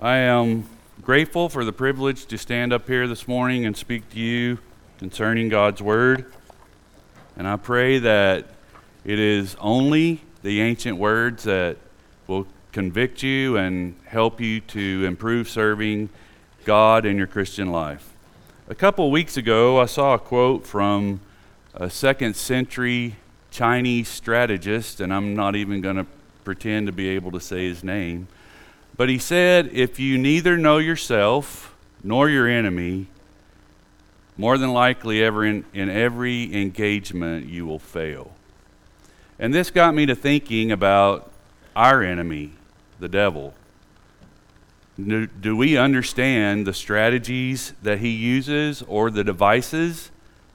I 0.00 0.16
am 0.16 0.68
grateful 1.02 1.48
for 1.48 1.64
the 1.64 1.72
privilege 1.72 2.26
to 2.26 2.36
stand 2.36 2.72
up 2.72 2.88
here 2.88 3.06
this 3.06 3.28
morning 3.28 3.64
and 3.64 3.76
speak 3.76 4.10
to 4.10 4.18
you 4.18 4.58
concerning 4.98 5.48
God's 5.48 5.80
Word. 5.80 6.32
And 7.36 7.46
I 7.46 7.54
pray 7.56 8.00
that 8.00 8.44
it 9.04 9.20
is 9.20 9.54
only 9.60 10.20
the 10.42 10.60
ancient 10.62 10.98
words 10.98 11.44
that 11.44 11.76
will 12.26 12.48
convict 12.72 13.22
you 13.22 13.56
and 13.56 13.94
help 14.04 14.40
you 14.40 14.60
to 14.62 15.04
improve 15.06 15.48
serving 15.48 16.08
God 16.64 17.06
in 17.06 17.16
your 17.16 17.28
Christian 17.28 17.70
life. 17.70 18.12
A 18.68 18.74
couple 18.74 19.12
weeks 19.12 19.36
ago, 19.36 19.80
I 19.80 19.86
saw 19.86 20.14
a 20.14 20.18
quote 20.18 20.66
from 20.66 21.20
a 21.72 21.88
second 21.88 22.34
century 22.34 23.14
Chinese 23.52 24.08
strategist, 24.08 25.00
and 25.00 25.14
I'm 25.14 25.36
not 25.36 25.54
even 25.54 25.80
going 25.80 25.96
to 25.96 26.06
pretend 26.42 26.88
to 26.88 26.92
be 26.92 27.10
able 27.10 27.30
to 27.30 27.40
say 27.40 27.68
his 27.68 27.84
name. 27.84 28.26
But 28.96 29.08
he 29.08 29.18
said, 29.18 29.70
If 29.72 29.98
you 29.98 30.18
neither 30.18 30.56
know 30.56 30.78
yourself 30.78 31.74
nor 32.02 32.28
your 32.28 32.46
enemy, 32.46 33.08
more 34.36 34.58
than 34.58 34.72
likely, 34.72 35.22
ever 35.22 35.44
in, 35.44 35.64
in 35.72 35.88
every 35.88 36.54
engagement, 36.54 37.46
you 37.46 37.66
will 37.66 37.78
fail. 37.78 38.32
And 39.38 39.52
this 39.52 39.70
got 39.70 39.94
me 39.94 40.06
to 40.06 40.14
thinking 40.14 40.70
about 40.70 41.30
our 41.74 42.02
enemy, 42.02 42.52
the 43.00 43.08
devil. 43.08 43.54
Do, 44.96 45.26
do 45.26 45.56
we 45.56 45.76
understand 45.76 46.66
the 46.66 46.72
strategies 46.72 47.72
that 47.82 47.98
he 47.98 48.10
uses 48.10 48.82
or 48.82 49.10
the 49.10 49.24
devices 49.24 50.10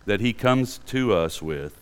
that 0.05 0.21
he 0.21 0.31
comes 0.31 0.77
to 0.87 1.13
us 1.13 1.41
with? 1.41 1.75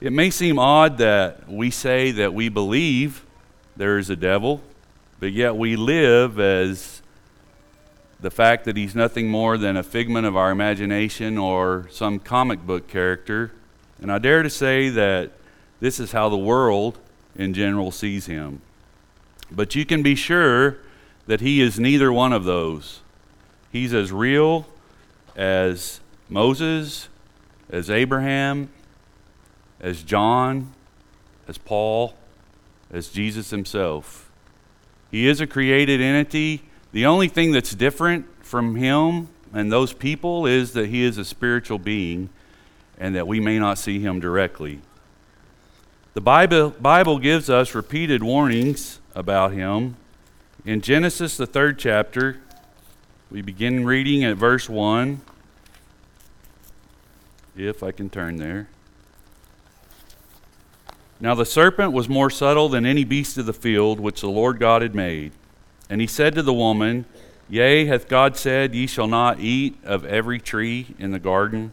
It 0.00 0.12
may 0.12 0.30
seem 0.30 0.58
odd 0.58 0.98
that 0.98 1.48
we 1.48 1.70
say 1.70 2.12
that 2.12 2.32
we 2.32 2.48
believe 2.48 3.24
there 3.78 3.96
is 3.96 4.10
a 4.10 4.16
devil, 4.16 4.60
but 5.20 5.32
yet 5.32 5.56
we 5.56 5.76
live 5.76 6.40
as 6.40 7.00
the 8.20 8.30
fact 8.30 8.64
that 8.64 8.76
he's 8.76 8.96
nothing 8.96 9.28
more 9.28 9.56
than 9.56 9.76
a 9.76 9.84
figment 9.84 10.26
of 10.26 10.36
our 10.36 10.50
imagination 10.50 11.38
or 11.38 11.86
some 11.92 12.18
comic 12.18 12.66
book 12.66 12.88
character. 12.88 13.52
And 14.02 14.10
I 14.10 14.18
dare 14.18 14.42
to 14.42 14.50
say 14.50 14.88
that 14.88 15.30
this 15.78 16.00
is 16.00 16.10
how 16.10 16.28
the 16.28 16.36
world 16.36 16.98
in 17.36 17.54
general 17.54 17.92
sees 17.92 18.26
him. 18.26 18.60
But 19.48 19.76
you 19.76 19.86
can 19.86 20.02
be 20.02 20.16
sure 20.16 20.78
that 21.28 21.40
he 21.40 21.60
is 21.60 21.78
neither 21.78 22.12
one 22.12 22.32
of 22.32 22.42
those. 22.42 23.00
He's 23.70 23.94
as 23.94 24.10
real 24.10 24.66
as 25.36 26.00
Moses, 26.28 27.08
as 27.70 27.88
Abraham, 27.88 28.70
as 29.80 30.02
John, 30.02 30.72
as 31.46 31.58
Paul, 31.58 32.17
as 32.92 33.08
Jesus 33.08 33.50
himself. 33.50 34.30
He 35.10 35.26
is 35.26 35.40
a 35.40 35.46
created 35.46 36.00
entity. 36.00 36.62
The 36.92 37.06
only 37.06 37.28
thing 37.28 37.52
that's 37.52 37.74
different 37.74 38.26
from 38.44 38.76
him 38.76 39.28
and 39.52 39.72
those 39.72 39.92
people 39.92 40.46
is 40.46 40.72
that 40.72 40.88
he 40.88 41.02
is 41.02 41.18
a 41.18 41.24
spiritual 41.24 41.78
being 41.78 42.28
and 42.98 43.14
that 43.14 43.26
we 43.26 43.40
may 43.40 43.58
not 43.58 43.78
see 43.78 44.00
him 44.00 44.20
directly. 44.20 44.80
The 46.14 46.20
Bible, 46.20 46.70
Bible 46.70 47.18
gives 47.18 47.48
us 47.48 47.74
repeated 47.74 48.22
warnings 48.22 49.00
about 49.14 49.52
him. 49.52 49.96
In 50.64 50.80
Genesis, 50.80 51.36
the 51.36 51.46
third 51.46 51.78
chapter, 51.78 52.40
we 53.30 53.40
begin 53.40 53.84
reading 53.84 54.24
at 54.24 54.36
verse 54.36 54.68
1. 54.68 55.20
If 57.56 57.82
I 57.82 57.92
can 57.92 58.10
turn 58.10 58.36
there. 58.36 58.68
Now 61.20 61.34
the 61.34 61.44
serpent 61.44 61.92
was 61.92 62.08
more 62.08 62.30
subtle 62.30 62.68
than 62.68 62.86
any 62.86 63.04
beast 63.04 63.38
of 63.38 63.46
the 63.46 63.52
field 63.52 63.98
which 63.98 64.20
the 64.20 64.28
Lord 64.28 64.60
God 64.60 64.82
had 64.82 64.94
made. 64.94 65.32
And 65.90 66.00
he 66.00 66.06
said 66.06 66.34
to 66.34 66.42
the 66.42 66.54
woman, 66.54 67.06
Yea, 67.48 67.86
hath 67.86 68.08
God 68.08 68.36
said, 68.36 68.74
Ye 68.74 68.86
shall 68.86 69.08
not 69.08 69.40
eat 69.40 69.76
of 69.84 70.04
every 70.04 70.38
tree 70.38 70.94
in 70.98 71.10
the 71.10 71.18
garden? 71.18 71.72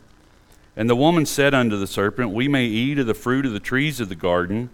And 0.76 0.90
the 0.90 0.96
woman 0.96 1.26
said 1.26 1.54
unto 1.54 1.78
the 1.78 1.88
serpent, 1.88 2.32
We 2.32 2.48
may 2.48 2.66
eat 2.66 2.98
of 3.00 3.08
the 3.08 3.14
fruit 3.14 3.46
of 3.46 3.54
the 3.54 3.60
trees 3.60 4.00
of 4.00 4.10
the 4.10 4.16
garden, 4.16 4.70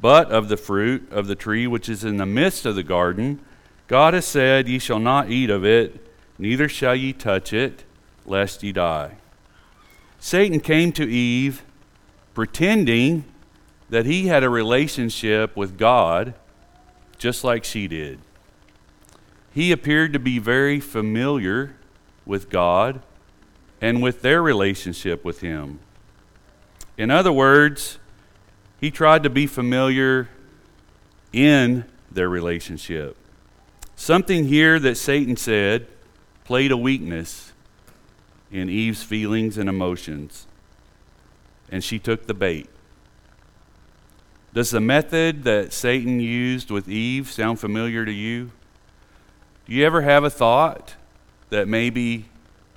but 0.00 0.30
of 0.30 0.48
the 0.48 0.56
fruit 0.56 1.10
of 1.12 1.26
the 1.26 1.34
tree 1.34 1.66
which 1.66 1.88
is 1.88 2.04
in 2.04 2.16
the 2.16 2.26
midst 2.26 2.66
of 2.66 2.74
the 2.74 2.82
garden, 2.82 3.40
God 3.86 4.14
has 4.14 4.24
said, 4.24 4.68
Ye 4.68 4.78
shall 4.78 4.98
not 4.98 5.30
eat 5.30 5.50
of 5.50 5.64
it, 5.64 6.06
neither 6.38 6.68
shall 6.68 6.94
ye 6.94 7.12
touch 7.12 7.52
it, 7.52 7.84
lest 8.24 8.62
ye 8.62 8.72
die. 8.72 9.16
Satan 10.18 10.60
came 10.60 10.92
to 10.92 11.08
Eve 11.08 11.62
pretending 12.34 13.24
that 13.90 14.06
he 14.06 14.28
had 14.28 14.42
a 14.42 14.48
relationship 14.48 15.56
with 15.56 15.76
God 15.76 16.34
just 17.18 17.44
like 17.44 17.64
she 17.64 17.86
did. 17.86 18.18
He 19.52 19.72
appeared 19.72 20.12
to 20.14 20.18
be 20.18 20.38
very 20.38 20.80
familiar 20.80 21.76
with 22.24 22.48
God 22.48 23.02
and 23.80 24.02
with 24.02 24.22
their 24.22 24.42
relationship 24.42 25.24
with 25.24 25.40
Him. 25.40 25.80
In 26.96 27.10
other 27.10 27.32
words, 27.32 27.98
he 28.80 28.90
tried 28.90 29.22
to 29.24 29.30
be 29.30 29.46
familiar 29.46 30.28
in 31.32 31.84
their 32.10 32.28
relationship. 32.28 33.16
Something 33.96 34.46
here 34.46 34.78
that 34.78 34.96
Satan 34.96 35.36
said 35.36 35.86
played 36.44 36.70
a 36.70 36.76
weakness 36.76 37.52
in 38.50 38.70
Eve's 38.70 39.02
feelings 39.02 39.58
and 39.58 39.68
emotions, 39.68 40.46
and 41.70 41.84
she 41.84 41.98
took 41.98 42.26
the 42.26 42.34
bait. 42.34 42.68
Does 44.52 44.70
the 44.70 44.80
method 44.80 45.44
that 45.44 45.72
Satan 45.72 46.18
used 46.18 46.70
with 46.70 46.88
Eve 46.88 47.30
sound 47.30 47.60
familiar 47.60 48.04
to 48.04 48.12
you? 48.12 48.50
Do 49.66 49.72
you 49.72 49.86
ever 49.86 50.02
have 50.02 50.24
a 50.24 50.30
thought 50.30 50.96
that 51.50 51.68
maybe 51.68 52.24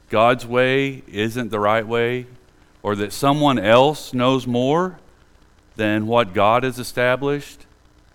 God's 0.10 0.46
way 0.46 1.02
isn't 1.08 1.50
the 1.50 1.60
right 1.60 1.88
way, 1.88 2.28
or 2.84 2.96
that 2.98 3.12
someone 3.12 3.58
else 3.58 4.14
knows 4.14 4.46
more 4.46 5.00
than 5.76 6.06
what 6.06 6.36
God 6.36 6.62
has 6.62 6.78
established? 6.78 7.66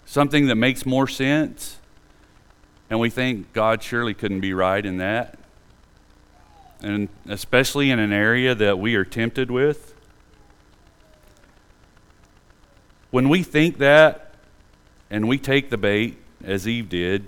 Something 0.05 0.47
that 0.47 0.55
makes 0.55 0.87
more 0.87 1.09
sense? 1.09 1.79
And 2.89 3.01
we 3.01 3.11
think 3.11 3.53
God 3.53 3.83
surely 3.83 4.15
couldn't 4.15 4.41
be 4.41 4.55
right 4.55 4.87
in 4.87 4.99
that. 4.99 5.37
And 6.81 7.09
especially 7.29 7.91
in 7.91 7.99
an 7.99 8.13
area 8.13 8.55
that 8.55 8.79
we 8.79 8.95
are 8.95 9.05
tempted 9.05 9.51
with. 9.51 9.95
When 13.11 13.29
we 13.29 13.43
think 13.43 13.79
that 13.79 14.35
and 15.11 15.29
we 15.29 15.39
take 15.39 15.71
the 15.71 15.79
bait, 15.79 16.19
as 16.45 16.69
Eve 16.69 16.89
did, 16.89 17.27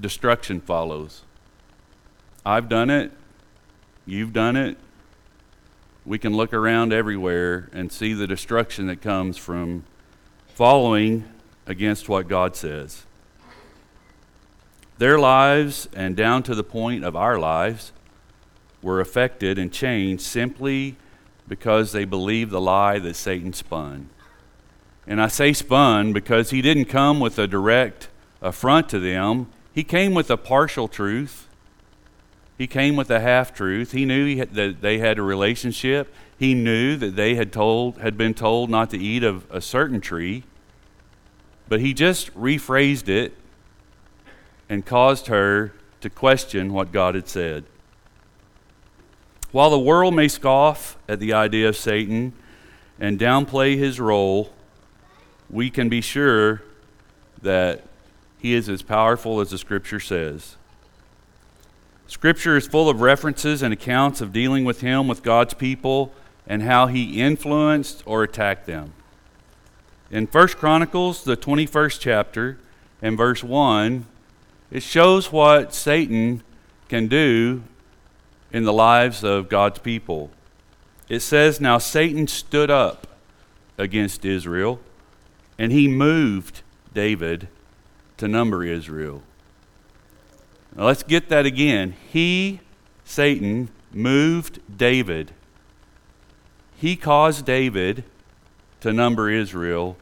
destruction 0.00 0.60
follows. 0.60 1.22
I've 2.44 2.68
done 2.68 2.90
it. 2.90 3.12
You've 4.06 4.32
done 4.32 4.56
it. 4.56 4.76
We 6.06 6.18
can 6.18 6.34
look 6.34 6.52
around 6.52 6.92
everywhere 6.92 7.68
and 7.72 7.90
see 7.90 8.12
the 8.12 8.26
destruction 8.26 8.86
that 8.88 9.00
comes 9.00 9.36
from 9.36 9.84
following 10.48 11.24
against 11.66 12.08
what 12.08 12.28
God 12.28 12.56
says. 12.56 13.04
Their 14.98 15.18
lives, 15.18 15.88
and 15.94 16.16
down 16.16 16.42
to 16.44 16.54
the 16.54 16.64
point 16.64 17.04
of 17.04 17.16
our 17.16 17.38
lives, 17.38 17.92
were 18.82 19.00
affected 19.00 19.58
and 19.58 19.72
changed 19.72 20.22
simply 20.22 20.96
because 21.48 21.92
they 21.92 22.04
believed 22.04 22.50
the 22.50 22.60
lie 22.60 22.98
that 22.98 23.16
Satan 23.16 23.52
spun. 23.52 24.08
And 25.06 25.20
I 25.20 25.28
say 25.28 25.52
spun 25.52 26.12
because 26.12 26.50
he 26.50 26.62
didn't 26.62 26.86
come 26.86 27.20
with 27.20 27.38
a 27.38 27.46
direct 27.46 28.08
affront 28.40 28.88
to 28.90 28.98
them, 28.98 29.48
he 29.74 29.84
came 29.84 30.14
with 30.14 30.30
a 30.30 30.36
partial 30.36 30.88
truth. 30.88 31.48
He 32.56 32.66
came 32.66 32.94
with 32.94 33.10
a 33.10 33.20
half 33.20 33.52
truth. 33.52 33.92
He 33.92 34.04
knew 34.04 34.26
he 34.26 34.38
had, 34.38 34.54
that 34.54 34.80
they 34.80 34.98
had 34.98 35.18
a 35.18 35.22
relationship. 35.22 36.14
He 36.38 36.54
knew 36.54 36.96
that 36.96 37.16
they 37.16 37.34
had 37.34 37.52
told 37.52 37.98
had 37.98 38.16
been 38.16 38.34
told 38.34 38.70
not 38.70 38.90
to 38.90 38.98
eat 38.98 39.24
of 39.24 39.50
a 39.50 39.60
certain 39.60 40.00
tree. 40.00 40.44
But 41.68 41.80
he 41.80 41.92
just 41.92 42.32
rephrased 42.34 43.08
it 43.08 43.34
and 44.68 44.86
caused 44.86 45.26
her 45.26 45.72
to 46.00 46.10
question 46.10 46.72
what 46.72 46.92
God 46.92 47.14
had 47.14 47.28
said. 47.28 47.64
While 49.50 49.70
the 49.70 49.78
world 49.78 50.14
may 50.14 50.28
scoff 50.28 50.96
at 51.08 51.20
the 51.20 51.32
idea 51.32 51.68
of 51.68 51.76
Satan 51.76 52.32
and 53.00 53.18
downplay 53.18 53.76
his 53.76 53.98
role, 53.98 54.52
we 55.54 55.70
can 55.70 55.88
be 55.88 56.00
sure 56.00 56.62
that 57.40 57.80
he 58.38 58.54
is 58.54 58.68
as 58.68 58.82
powerful 58.82 59.40
as 59.40 59.50
the 59.50 59.56
scripture 59.56 60.00
says. 60.00 60.56
Scripture 62.08 62.56
is 62.56 62.66
full 62.66 62.90
of 62.90 63.00
references 63.00 63.62
and 63.62 63.72
accounts 63.72 64.20
of 64.20 64.32
dealing 64.32 64.64
with 64.64 64.80
him, 64.80 65.06
with 65.06 65.22
God's 65.22 65.54
people, 65.54 66.12
and 66.44 66.64
how 66.64 66.88
he 66.88 67.22
influenced 67.22 68.02
or 68.04 68.24
attacked 68.24 68.66
them. 68.66 68.94
In 70.10 70.26
1 70.26 70.48
Chronicles, 70.48 71.22
the 71.22 71.36
21st 71.36 72.00
chapter, 72.00 72.58
and 73.00 73.16
verse 73.16 73.44
1, 73.44 74.06
it 74.72 74.82
shows 74.82 75.30
what 75.30 75.72
Satan 75.72 76.42
can 76.88 77.06
do 77.06 77.62
in 78.52 78.64
the 78.64 78.72
lives 78.72 79.22
of 79.22 79.48
God's 79.48 79.78
people. 79.78 80.30
It 81.08 81.20
says, 81.20 81.60
Now 81.60 81.78
Satan 81.78 82.26
stood 82.26 82.72
up 82.72 83.06
against 83.78 84.24
Israel 84.24 84.80
and 85.58 85.72
he 85.72 85.88
moved 85.88 86.62
David 86.92 87.48
to 88.16 88.28
number 88.28 88.64
Israel. 88.64 89.22
Now 90.76 90.84
let's 90.86 91.02
get 91.02 91.28
that 91.28 91.46
again. 91.46 91.94
He, 92.10 92.60
Satan, 93.04 93.70
moved 93.92 94.60
David. 94.76 95.32
He 96.76 96.96
caused 96.96 97.44
David 97.44 98.04
to 98.80 98.92
number 98.92 99.30
Israel, 99.30 99.96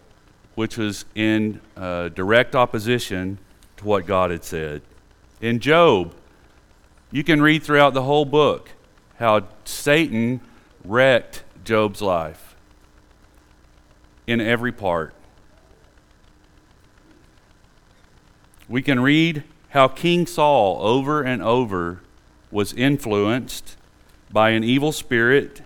which 0.54 0.76
was 0.76 1.04
in 1.14 1.60
uh, 1.76 2.08
direct 2.08 2.54
opposition 2.54 3.38
to 3.76 3.84
what 3.84 4.06
God 4.06 4.30
had 4.30 4.44
said. 4.44 4.82
In 5.40 5.60
Job, 5.60 6.14
you 7.10 7.22
can 7.22 7.42
read 7.42 7.62
throughout 7.62 7.94
the 7.94 8.02
whole 8.02 8.24
book 8.24 8.70
how 9.18 9.46
Satan 9.64 10.40
wrecked 10.84 11.44
Job's 11.64 12.00
life 12.00 12.56
in 14.26 14.40
every 14.40 14.72
part. 14.72 15.14
We 18.72 18.80
can 18.80 19.00
read 19.00 19.44
how 19.68 19.88
King 19.88 20.26
Saul 20.26 20.78
over 20.80 21.20
and 21.20 21.42
over 21.42 22.00
was 22.50 22.72
influenced 22.72 23.76
by 24.30 24.48
an 24.52 24.64
evil 24.64 24.92
spirit 24.92 25.60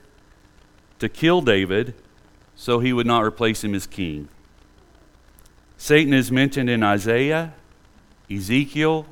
to 0.98 1.08
kill 1.08 1.40
David 1.40 1.94
so 2.56 2.80
he 2.80 2.92
would 2.92 3.06
not 3.06 3.22
replace 3.22 3.62
him 3.62 3.76
as 3.76 3.86
king. 3.86 4.26
Satan 5.76 6.12
is 6.12 6.32
mentioned 6.32 6.68
in 6.68 6.82
Isaiah, 6.82 7.54
Ezekiel, 8.28 9.06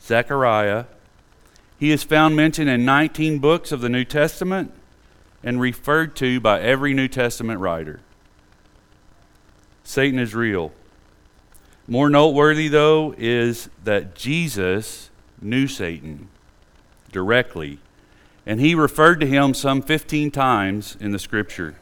Zechariah. 0.00 0.86
He 1.78 1.90
is 1.90 2.02
found 2.02 2.36
mentioned 2.36 2.70
in 2.70 2.86
19 2.86 3.38
books 3.38 3.70
of 3.70 3.82
the 3.82 3.90
New 3.90 4.06
Testament 4.06 4.72
and 5.44 5.60
referred 5.60 6.16
to 6.16 6.40
by 6.40 6.62
every 6.62 6.94
New 6.94 7.08
Testament 7.08 7.60
writer. 7.60 8.00
Satan 9.84 10.18
is 10.18 10.34
real. 10.34 10.72
More 11.90 12.08
noteworthy, 12.08 12.68
though, 12.68 13.16
is 13.18 13.68
that 13.82 14.14
Jesus 14.14 15.10
knew 15.42 15.66
Satan 15.66 16.28
directly, 17.10 17.80
and 18.46 18.60
he 18.60 18.76
referred 18.76 19.18
to 19.18 19.26
him 19.26 19.54
some 19.54 19.82
15 19.82 20.30
times 20.30 20.96
in 21.00 21.10
the 21.10 21.18
scripture. 21.18 21.74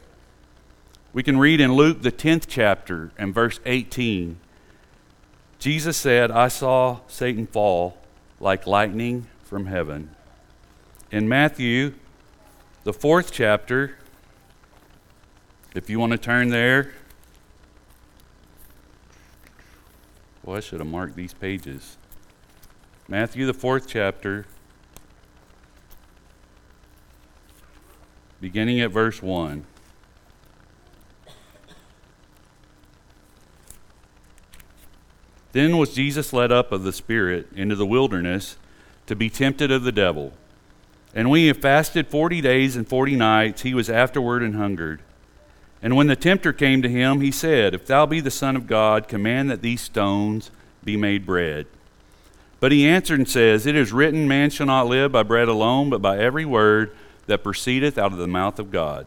We 1.13 1.23
can 1.23 1.39
read 1.39 1.61
in 1.61 1.75
Luke, 1.75 2.01
the 2.01 2.11
10th 2.11 2.47
chapter, 2.49 3.11
and 3.19 3.35
verse 3.35 3.61
18. 3.67 4.39
Jesus 5.59 5.99
said, 5.99 6.31
I 6.31 6.49
saw 6.49 7.01
Satan 7.07 7.47
fall 7.47 7.99
like 8.41 8.67
lightning 8.67 9.27
from 9.45 9.67
heaven. 9.67 10.09
In 11.11 11.29
Matthew, 11.29 11.93
the 12.85 12.95
fourth 12.95 13.31
chapter, 13.31 13.99
if 15.75 15.91
you 15.91 16.01
want 16.01 16.13
to 16.13 16.19
turn 16.19 16.49
there, 16.49 16.95
I 20.55 20.61
should 20.61 20.81
have 20.81 20.89
marked 20.89 21.17
these 21.17 21.35
pages. 21.35 21.97
Matthew, 23.09 23.47
the 23.47 23.55
fourth 23.55 23.87
chapter, 23.87 24.47
beginning 28.41 28.81
at 28.81 28.91
verse 28.91 29.23
1. 29.23 29.65
Then 35.53 35.79
was 35.79 35.95
Jesus 35.95 36.33
led 36.33 36.53
up 36.53 36.73
of 36.73 36.83
the 36.83 36.93
Spirit 36.93 37.49
into 37.55 37.75
the 37.75 37.87
wilderness 37.87 38.57
to 39.07 39.17
be 39.17 39.31
tempted 39.31 39.71
of 39.71 39.83
the 39.83 39.93
devil. 39.93 40.35
And 41.15 41.31
when 41.31 41.41
he 41.41 41.47
had 41.47 41.63
fasted 41.63 42.09
forty 42.09 42.41
days 42.41 42.77
and 42.77 42.87
forty 42.87 43.17
nights, 43.17 43.63
he 43.63 43.75
was 43.75 43.89
afterward 43.89 44.43
and 44.43 44.55
hungered. 44.55 45.01
And 45.81 45.95
when 45.95 46.09
the 46.09 46.17
tempter 46.17 46.53
came 46.53 46.83
to 46.83 46.89
him, 46.89 47.21
he 47.21 47.31
said, 47.31 47.75
If 47.75 47.87
thou 47.87 48.07
be 48.07 48.21
the 48.21 48.31
Son 48.31 48.57
of 48.57 48.67
God, 48.67 49.07
command 49.07 49.51
that 49.51 49.63
these 49.63 49.81
stones 49.81 50.51
be 50.83 50.97
made 50.97 51.25
bread. 51.25 51.67
But 52.61 52.73
he 52.73 52.89
answered 52.89 53.21
and 53.21 53.29
says, 53.29 53.67
It 53.67 53.77
is 53.77 53.93
written, 53.93 54.27
Man 54.27 54.51
shall 54.51 54.67
not 54.67 54.89
live 54.89 55.13
by 55.13 55.23
bread 55.23 55.49
alone, 55.49 55.91
but 55.91 56.03
by 56.03 56.19
every 56.19 56.45
word 56.45 56.91
that 57.27 57.45
proceedeth 57.45 57.97
out 57.97 58.13
of 58.13 58.19
the 58.19 58.27
mouth 58.27 58.59
of 58.59 58.73
God. 58.73 59.07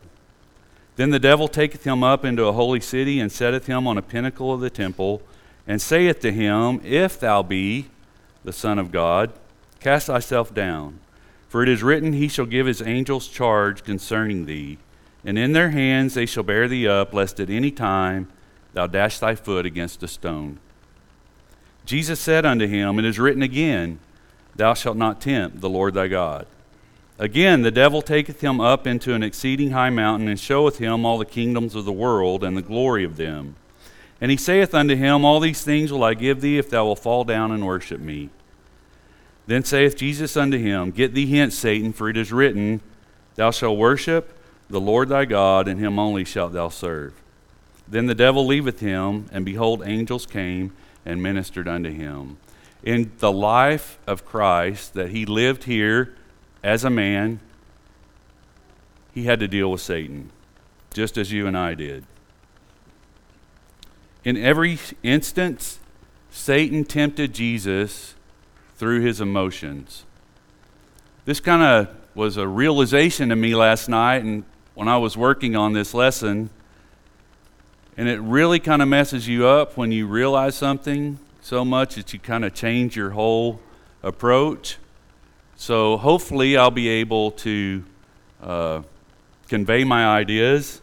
Then 0.95 1.09
the 1.09 1.19
devil 1.19 1.47
taketh 1.47 1.83
him 1.83 2.03
up 2.03 2.23
into 2.23 2.45
a 2.45 2.53
holy 2.53 2.79
city, 2.79 3.19
and 3.19 3.31
setteth 3.31 3.65
him 3.65 3.85
on 3.88 3.97
a 3.97 4.01
pinnacle 4.01 4.53
of 4.53 4.62
the 4.62 4.69
temple, 4.69 5.21
and 5.68 5.81
saith 5.81 6.21
to 6.21 6.31
him, 6.31 6.79
If 6.85 7.19
thou 7.19 7.44
be 7.44 7.88
the 8.45 8.53
Son 8.53 8.79
of 8.79 8.91
God, 8.91 9.33
cast 9.81 10.07
thyself 10.07 10.53
down. 10.53 11.00
For 11.50 11.63
it 11.63 11.69
is 11.69 11.83
written, 11.83 12.13
He 12.13 12.29
shall 12.29 12.45
give 12.45 12.65
his 12.65 12.81
angels 12.81 13.27
charge 13.27 13.83
concerning 13.83 14.45
thee 14.45 14.77
and 15.23 15.38
in 15.38 15.53
their 15.53 15.69
hands 15.69 16.13
they 16.13 16.25
shall 16.25 16.44
bear 16.44 16.68
thee 16.68 16.88
up, 16.88 17.13
lest 17.13 17.39
at 17.39 17.50
any 17.50 17.71
time 17.71 18.27
thou 18.73 18.88
dash 18.88 19.19
thy 19.19 19.35
foot 19.35 19.65
against 19.65 20.03
a 20.03 20.07
stone. 20.07 20.59
Jesus 21.85 22.19
said 22.19 22.45
unto 22.45 22.68
him, 22.68 23.00
It 23.00 23.06
is 23.06 23.19
written 23.19 23.41
again, 23.41 24.00
Thou 24.56 24.73
shalt 24.73 24.97
not 24.97 25.21
tempt 25.21 25.62
the 25.62 25.69
Lord 25.69 25.94
thy 25.94 26.07
God. 26.07 26.45
Again, 27.18 27.62
the 27.62 27.71
devil 27.71 28.01
taketh 28.01 28.41
him 28.41 28.59
up 28.59 28.88
into 28.88 29.13
an 29.13 29.23
exceeding 29.23 29.71
high 29.71 29.89
mountain, 29.89 30.27
and 30.27 30.39
showeth 30.39 30.77
him 30.79 31.06
all 31.06 31.18
the 31.18 31.25
kingdoms 31.25 31.75
of 31.75 31.85
the 31.85 31.91
world 31.91 32.44
and 32.44 32.57
the 32.57 32.62
glory 32.62 33.03
of 33.03 33.18
them. 33.18 33.56
And 34.19 34.31
he 34.31 34.38
saith 34.38 34.73
unto 34.73 34.95
him, 34.95 35.23
All 35.23 35.39
these 35.39 35.63
things 35.63 35.91
will 35.91 36.03
I 36.03 36.13
give 36.13 36.41
thee, 36.41 36.57
if 36.57 36.69
thou 36.69 36.85
wilt 36.85 37.00
fall 37.00 37.23
down 37.23 37.51
and 37.51 37.65
worship 37.65 38.00
me. 38.00 38.29
Then 39.47 39.63
saith 39.63 39.97
Jesus 39.97 40.38
unto 40.38 40.57
him, 40.57 40.91
Get 40.91 41.13
thee 41.13 41.27
hence, 41.27 41.57
Satan, 41.57 41.94
for 41.94 42.09
it 42.09 42.18
is 42.18 42.31
written, 42.31 42.81
Thou 43.35 43.51
shalt 43.51 43.77
worship 43.77 44.38
the 44.71 44.81
Lord 44.81 45.09
thy 45.09 45.25
God, 45.25 45.68
and 45.68 45.79
him 45.79 46.00
only 46.00 46.23
shalt 46.23 46.53
thou 46.53 46.69
serve. 46.69 47.13
Then 47.88 48.06
the 48.06 48.15
devil 48.15 48.45
leaveth 48.45 48.79
him, 48.79 49.27
and 49.31 49.45
behold, 49.45 49.83
angels 49.85 50.25
came 50.25 50.73
and 51.06 51.21
ministered 51.21 51.68
unto 51.68 51.91
him. 51.91 52.38
In 52.83 53.12
the 53.19 53.31
life 53.31 54.00
of 54.07 54.25
Christ, 54.25 54.94
that 54.94 55.09
he 55.09 55.25
lived 55.25 55.65
here 55.65 56.15
as 56.63 56.83
a 56.83 56.89
man, 56.89 57.39
he 59.13 59.23
had 59.23 59.39
to 59.41 59.47
deal 59.47 59.71
with 59.71 59.81
Satan, 59.81 60.31
just 60.94 61.18
as 61.18 61.31
you 61.31 61.47
and 61.47 61.57
I 61.57 61.73
did. 61.73 62.06
In 64.23 64.38
every 64.38 64.79
instance, 65.03 65.79
Satan 66.29 66.85
tempted 66.85 67.33
Jesus 67.33 68.15
through 68.77 69.01
his 69.01 69.19
emotions. 69.19 70.06
This 71.25 71.39
kind 71.39 71.62
of 71.62 71.95
was 72.15 72.38
a 72.38 72.47
realization 72.47 73.29
to 73.29 73.35
me 73.35 73.53
last 73.56 73.89
night, 73.89 74.23
and 74.23 74.44
when 74.73 74.88
I 74.88 74.97
was 74.97 75.18
working 75.18 75.56
on 75.56 75.73
this 75.73 75.94
lesson. 75.94 76.50
And 77.97 78.07
it 78.07 78.19
really 78.19 78.59
kind 78.59 78.81
of 78.81 78.88
messes 78.88 79.27
you 79.27 79.45
up 79.45 79.77
when 79.77 79.91
you 79.91 80.07
realize 80.07 80.56
something 80.56 81.19
so 81.41 81.65
much 81.65 81.95
that 81.95 82.13
you 82.13 82.19
kind 82.19 82.45
of 82.45 82.53
change 82.53 82.95
your 82.95 83.11
whole 83.11 83.59
approach. 84.04 84.78
So 85.56 85.97
hopefully, 85.97 86.57
I'll 86.57 86.71
be 86.71 86.87
able 86.87 87.31
to 87.31 87.83
uh, 88.42 88.81
convey 89.47 89.83
my 89.83 90.06
ideas. 90.06 90.81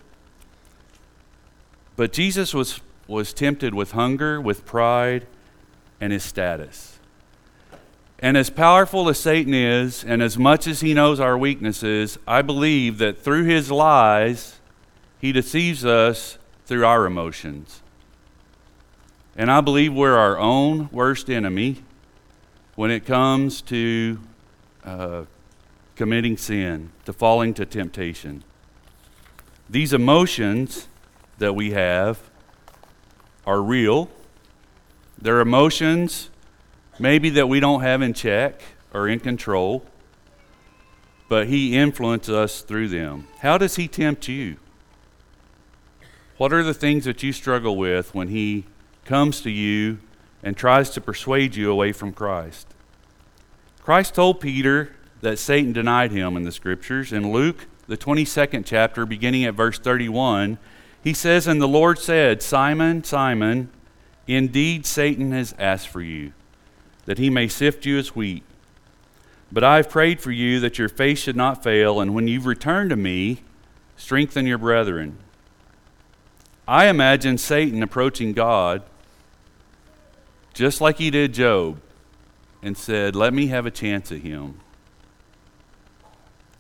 But 1.97 2.13
Jesus 2.13 2.55
was, 2.55 2.81
was 3.09 3.33
tempted 3.33 3.75
with 3.75 3.93
hunger, 3.93 4.41
with 4.41 4.65
pride, 4.65 5.27
and 6.01 6.13
his 6.13 6.23
status. 6.23 6.88
And 8.21 8.37
as 8.37 8.51
powerful 8.51 9.09
as 9.09 9.19
Satan 9.19 9.55
is, 9.55 10.03
and 10.03 10.23
as 10.23 10.37
much 10.37 10.67
as 10.67 10.81
he 10.81 10.93
knows 10.93 11.21
our 11.21 11.39
weaknesses, 11.39 12.19
I 12.27 12.43
believe 12.43 12.99
that 12.99 13.19
through 13.19 13.45
his 13.45 13.71
lies, 13.71 14.59
he 15.21 15.31
deceives 15.31 15.85
us 15.85 16.39
through 16.67 16.85
our 16.85 17.07
emotions. 17.07 17.81
And 19.37 19.53
I 19.53 19.61
believe 19.61 19.95
we're 19.95 20.17
our 20.17 20.37
own 20.37 20.89
worst 20.91 21.31
enemy 21.31 21.85
when 22.75 22.91
it 22.91 23.07
comes 23.07 23.63
to 23.63 24.19
uh, 24.85 25.25
committing 25.95 26.37
sin, 26.37 26.91
to 27.05 27.13
falling 27.13 27.55
to 27.55 27.65
temptation. 27.65 28.43
These 29.71 29.93
emotions 29.93 30.89
that 31.39 31.55
we 31.55 31.71
have 31.71 32.19
are 33.47 33.63
real. 33.63 34.11
They're 35.21 35.41
emotions 35.41 36.31
maybe 36.99 37.31
that 37.31 37.49
we 37.49 37.61
don't 37.61 37.83
have 37.83 38.03
in 38.03 38.15
check 38.15 38.61
or 38.93 39.09
in 39.09 39.21
control, 39.21 39.85
but 41.29 41.49
He 41.49 41.77
influences 41.77 42.35
us 42.35 42.61
through 42.63 42.89
them. 42.89 43.29
How 43.41 43.59
does 43.59 43.77
He 43.77 43.89
tempt 43.89 44.29
you? 44.29 44.57
What 46.37 46.53
are 46.53 46.63
the 46.63 46.75
things 46.75 47.05
that 47.05 47.23
you 47.23 47.33
struggle 47.33 47.77
with 47.77 48.15
when 48.15 48.29
He 48.29 48.65
comes 49.05 49.41
to 49.43 49.51
you 49.51 49.99
and 50.43 50.57
tries 50.57 50.91
to 50.91 51.01
persuade 51.01 51.57
you 51.57 51.71
away 51.71 51.93
from 51.93 52.13
Christ? 52.13 52.69
Christ 53.83 54.15
told 54.15 54.41
Peter 54.41 54.95
that 55.21 55.39
Satan 55.39 55.73
denied 55.73 56.13
him 56.13 56.37
in 56.37 56.43
the 56.43 56.53
scriptures. 56.53 57.13
In 57.13 57.33
Luke, 57.33 57.67
the 57.87 57.97
22nd 57.97 58.65
chapter, 58.65 59.07
beginning 59.07 59.45
at 59.45 59.55
verse 59.55 59.79
31, 59.79 60.59
he 61.03 61.15
says, 61.15 61.47
And 61.47 61.61
the 61.61 61.67
Lord 61.67 61.99
said, 61.99 62.43
Simon, 62.43 63.03
Simon, 63.03 63.71
indeed 64.27 64.85
Satan 64.87 65.33
has 65.33 65.55
asked 65.59 65.89
for 65.89 66.03
you 66.03 66.33
that 67.09 67.17
he 67.17 67.31
may 67.31 67.49
sift 67.49 67.87
you 67.87 67.97
as 67.99 68.15
wheat. 68.15 68.45
But 69.51 69.65
I 69.65 69.77
have 69.77 69.89
prayed 69.89 70.21
for 70.21 70.31
you 70.31 70.61
that 70.61 70.79
your 70.79 70.91
faith 70.91 71.19
should 71.19 71.37
not 71.37 71.65
fail, 71.65 72.01
and 72.01 72.15
when 72.15 72.29
you 72.29 72.39
return 72.39 72.91
to 72.91 72.97
me, 72.97 73.43
strengthen 73.97 74.47
your 74.47 74.59
brethren. 74.59 75.17
I 76.69 76.89
imagine 76.89 77.39
Satan 77.39 77.83
approaching 77.83 78.35
God 78.35 78.83
just 80.59 80.81
like 80.81 80.99
he 80.99 81.09
did 81.09 81.33
Job, 81.33 81.81
and 82.63 82.77
said, 82.77 83.15
Let 83.15 83.33
me 83.33 83.47
have 83.47 83.65
a 83.65 83.71
chance 83.71 84.11
at 84.11 84.19
him, 84.19 84.59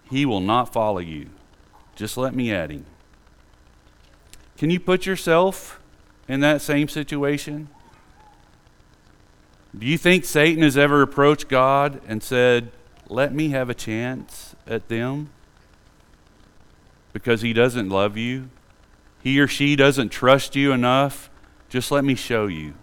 he 0.08 0.24
will 0.24 0.40
not 0.40 0.72
follow 0.72 1.00
you. 1.00 1.28
Just 1.94 2.16
let 2.16 2.32
me 2.32 2.52
at 2.52 2.70
him. 2.70 2.86
Can 4.56 4.70
you 4.70 4.78
put 4.80 5.04
yourself 5.04 5.80
in 6.28 6.40
that 6.40 6.62
same 6.62 6.88
situation? 6.88 7.68
Do 9.78 9.86
you 9.86 9.96
think 9.96 10.24
Satan 10.24 10.62
has 10.64 10.76
ever 10.76 11.02
approached 11.02 11.48
God 11.48 12.00
and 12.08 12.22
said, 12.22 12.72
Let 13.08 13.32
me 13.32 13.50
have 13.50 13.70
a 13.70 13.74
chance 13.74 14.56
at 14.66 14.88
them? 14.88 15.30
Because 17.12 17.42
he 17.42 17.52
doesn't 17.52 17.88
love 17.88 18.16
you? 18.16 18.50
He 19.22 19.38
or 19.40 19.46
she 19.46 19.76
doesn't 19.76 20.08
trust 20.08 20.56
you 20.56 20.72
enough? 20.72 21.30
Just 21.68 21.90
let 21.92 22.04
me 22.04 22.14
show 22.14 22.46
you. 22.46 22.74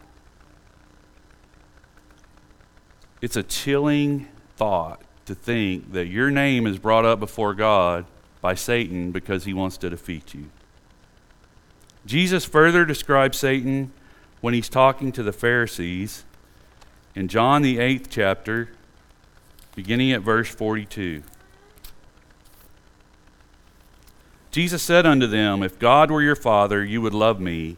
It's 3.22 3.36
a 3.36 3.44
chilling 3.44 4.28
thought 4.56 5.02
to 5.26 5.36
think 5.36 5.92
that 5.94 6.06
your 6.06 6.30
name 6.30 6.68
is 6.68 6.78
brought 6.78 7.04
up 7.04 7.20
before 7.20 7.54
God 7.54 8.06
by 8.42 8.54
Satan 8.54 9.12
because 9.12 9.44
he 9.44 9.54
wants 9.54 9.78
to 9.78 9.90
defeat 9.90 10.34
you. 10.34 10.50
Jesus 12.06 12.46
further 12.46 12.86
describes 12.86 13.38
Satan 13.38 13.92
when 14.42 14.54
he's 14.54 14.70
talking 14.70 15.12
to 15.14 15.24
the 15.24 15.34
Pharisees 15.34 16.24
in 17.16 17.30
John, 17.30 17.62
the 17.62 17.80
eighth 17.80 18.10
chapter, 18.10 18.70
beginning 19.74 20.12
at 20.12 20.22
verse 20.22 20.50
42. 20.50 21.24
Jesus 24.52 24.84
said 24.84 25.06
unto 25.06 25.26
them, 25.26 25.64
If 25.64 25.80
God 25.80 26.12
were 26.12 26.22
your 26.22 26.36
Father, 26.36 26.84
you 26.84 27.02
would 27.02 27.14
love 27.14 27.40
me, 27.40 27.78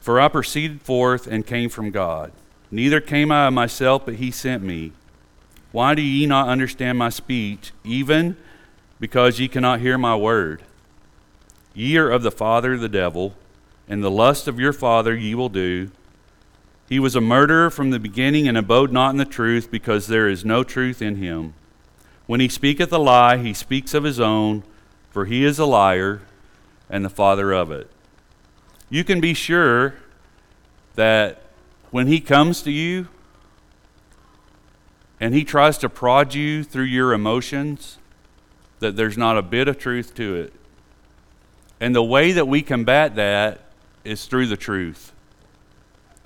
for 0.00 0.20
I 0.20 0.28
proceeded 0.28 0.82
forth 0.82 1.26
and 1.26 1.46
came 1.46 1.68
from 1.68 1.90
God. 1.90 2.32
Neither 2.70 3.00
came 3.00 3.32
I 3.32 3.46
of 3.46 3.54
myself, 3.54 4.04
but 4.04 4.16
he 4.16 4.30
sent 4.30 4.62
me. 4.62 4.92
Why 5.72 5.94
do 5.94 6.02
ye 6.02 6.26
not 6.26 6.48
understand 6.48 6.98
my 6.98 7.08
speech, 7.08 7.72
even 7.84 8.36
because 9.00 9.38
ye 9.38 9.48
cannot 9.48 9.80
hear 9.80 9.98
my 9.98 10.16
word? 10.16 10.62
Ye 11.74 11.96
are 11.96 12.10
of 12.10 12.22
the 12.22 12.30
father 12.30 12.74
of 12.74 12.80
the 12.80 12.88
devil, 12.88 13.34
and 13.88 14.02
the 14.02 14.10
lust 14.10 14.48
of 14.48 14.58
your 14.58 14.72
father 14.72 15.14
ye 15.14 15.34
will 15.34 15.50
do. 15.50 15.90
He 16.88 17.00
was 17.00 17.16
a 17.16 17.20
murderer 17.20 17.70
from 17.70 17.90
the 17.90 17.98
beginning 17.98 18.46
and 18.46 18.56
abode 18.56 18.92
not 18.92 19.10
in 19.10 19.16
the 19.16 19.24
truth, 19.24 19.70
because 19.70 20.06
there 20.06 20.28
is 20.28 20.44
no 20.44 20.62
truth 20.62 21.02
in 21.02 21.16
him. 21.16 21.54
When 22.26 22.40
he 22.40 22.48
speaketh 22.48 22.92
a 22.92 22.98
lie, 22.98 23.38
he 23.38 23.52
speaks 23.54 23.92
of 23.92 24.04
his 24.04 24.20
own, 24.20 24.62
for 25.10 25.24
he 25.24 25.44
is 25.44 25.58
a 25.58 25.66
liar 25.66 26.22
and 26.88 27.04
the 27.04 27.10
father 27.10 27.52
of 27.52 27.70
it. 27.70 27.90
You 28.88 29.02
can 29.02 29.20
be 29.20 29.34
sure 29.34 29.94
that 30.94 31.42
when 31.90 32.06
he 32.06 32.20
comes 32.20 32.62
to 32.62 32.70
you 32.70 33.08
and 35.18 35.34
he 35.34 35.44
tries 35.44 35.78
to 35.78 35.88
prod 35.88 36.34
you 36.34 36.62
through 36.62 36.84
your 36.84 37.12
emotions, 37.12 37.98
that 38.78 38.94
there's 38.94 39.18
not 39.18 39.36
a 39.36 39.42
bit 39.42 39.66
of 39.66 39.78
truth 39.78 40.14
to 40.14 40.36
it. 40.36 40.52
And 41.80 41.94
the 41.94 42.02
way 42.02 42.32
that 42.32 42.46
we 42.46 42.62
combat 42.62 43.16
that 43.16 43.60
is 44.04 44.26
through 44.26 44.46
the 44.46 44.56
truth 44.56 45.12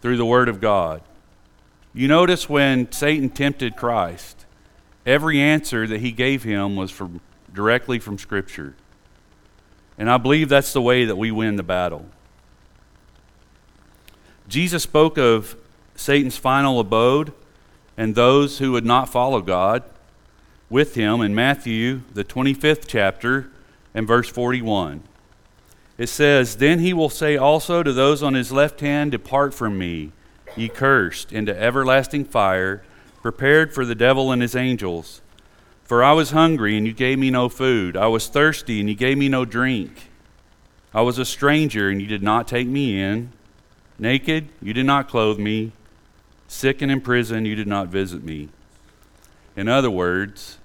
through 0.01 0.17
the 0.17 0.25
Word 0.25 0.49
of 0.49 0.61
God. 0.61 1.03
You 1.93 2.09
notice 2.09 2.49
when 2.49 2.91
Satan 2.93 3.31
tempted 3.31 3.77
Christ, 3.77 4.47
every 5.05 5.41
answer 5.41 5.87
that 5.87 6.01
he 6.01 6.13
gave 6.13 6.43
him 6.43 6.77
was 6.77 6.91
from, 6.91 7.21
directly 7.53 7.99
from 7.99 8.19
Scripture. 8.19 8.75
And 9.99 10.11
I 10.11 10.17
believe 10.17 10.49
that's 10.49 10.73
the 10.73 10.83
way 10.83 11.05
that 11.05 11.17
we 11.17 11.31
win 11.31 11.57
the 11.57 11.63
battle. 11.63 12.07
Jesus 14.49 14.83
spoke 14.83 15.19
of 15.19 15.57
Satan's 15.95 16.37
final 16.37 16.81
abode 16.81 17.33
and 17.97 18.15
those 18.15 18.59
who 18.59 18.73
would 18.73 18.87
not 18.87 19.09
follow 19.09 19.43
God 19.43 19.83
with 20.71 20.95
him 20.95 21.21
in 21.21 21.35
Matthew, 21.35 22.03
the 22.15 22.25
25th 22.25 22.85
chapter, 22.87 23.51
and 23.93 24.07
verse 24.07 24.29
41 24.29 25.03
it 26.01 26.09
says, 26.09 26.57
Then 26.57 26.79
he 26.79 26.95
will 26.95 27.11
say 27.11 27.37
also 27.37 27.83
to 27.83 27.93
those 27.93 28.23
on 28.23 28.33
his 28.33 28.51
left 28.51 28.81
hand, 28.81 29.11
Depart 29.11 29.53
from 29.53 29.77
me, 29.77 30.13
ye 30.57 30.67
cursed, 30.67 31.31
into 31.31 31.55
everlasting 31.55 32.25
fire, 32.25 32.83
prepared 33.21 33.75
for 33.75 33.85
the 33.85 33.95
devil 33.95 34.33
and 34.33 34.41
his 34.41 34.57
angels. 34.57 35.21
For 35.85 36.03
I 36.03 36.15
was 36.15 36.31
hungry, 36.31 36.79
and 36.79 36.87
you 36.87 36.95
gave 36.95 37.19
me 37.19 37.31
no 37.31 37.51
food. 37.51 37.99
I 37.99 38.07
was 38.07 38.29
thirsty, 38.29 38.81
and 38.81 38.89
you 38.89 38.95
gave 38.95 39.19
me 39.19 39.29
no 39.29 39.45
drink. 39.45 40.09
I 40.95 41.03
was 41.03 41.19
a 41.19 41.25
stranger, 41.27 41.91
and 41.91 42.01
you 42.01 42.07
did 42.07 42.23
not 42.23 42.49
take 42.49 42.67
me 42.67 42.99
in. 42.99 43.33
Naked, 43.99 44.49
you 44.63 44.73
did 44.73 44.87
not 44.87 45.07
clothe 45.07 45.39
me. 45.39 45.73
Sick 46.49 46.81
and 46.81 46.91
in 46.91 47.03
prison, 47.03 47.45
you 47.45 47.55
did 47.55 47.69
not 47.69 47.89
visit 47.89 48.25
me. 48.25 48.49
In 49.55 49.69
other 49.69 49.91
words, 49.91 50.57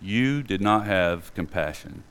you 0.00 0.42
did 0.42 0.62
not 0.62 0.86
have 0.86 1.34
compassion. 1.34 2.02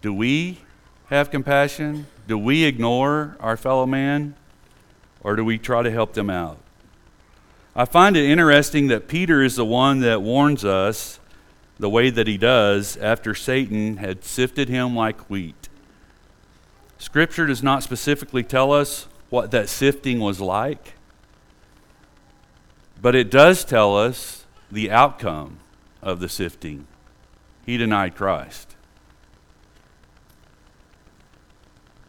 Do 0.00 0.14
we 0.14 0.60
have 1.06 1.30
compassion? 1.30 2.06
Do 2.26 2.38
we 2.38 2.64
ignore 2.64 3.36
our 3.40 3.56
fellow 3.56 3.86
man? 3.86 4.34
Or 5.22 5.34
do 5.34 5.44
we 5.44 5.58
try 5.58 5.82
to 5.82 5.90
help 5.90 6.12
them 6.14 6.30
out? 6.30 6.58
I 7.74 7.84
find 7.84 8.16
it 8.16 8.24
interesting 8.24 8.88
that 8.88 9.08
Peter 9.08 9.42
is 9.42 9.56
the 9.56 9.64
one 9.64 10.00
that 10.00 10.22
warns 10.22 10.64
us 10.64 11.20
the 11.78 11.88
way 11.88 12.10
that 12.10 12.26
he 12.26 12.36
does 12.36 12.96
after 12.96 13.34
Satan 13.34 13.98
had 13.98 14.24
sifted 14.24 14.68
him 14.68 14.96
like 14.96 15.30
wheat. 15.30 15.68
Scripture 16.98 17.46
does 17.46 17.62
not 17.62 17.82
specifically 17.82 18.42
tell 18.42 18.72
us 18.72 19.06
what 19.30 19.52
that 19.52 19.68
sifting 19.68 20.18
was 20.18 20.40
like, 20.40 20.94
but 23.00 23.14
it 23.14 23.30
does 23.30 23.64
tell 23.64 23.96
us 23.96 24.44
the 24.70 24.90
outcome 24.90 25.58
of 26.02 26.18
the 26.18 26.28
sifting. 26.28 26.86
He 27.64 27.76
denied 27.76 28.16
Christ. 28.16 28.67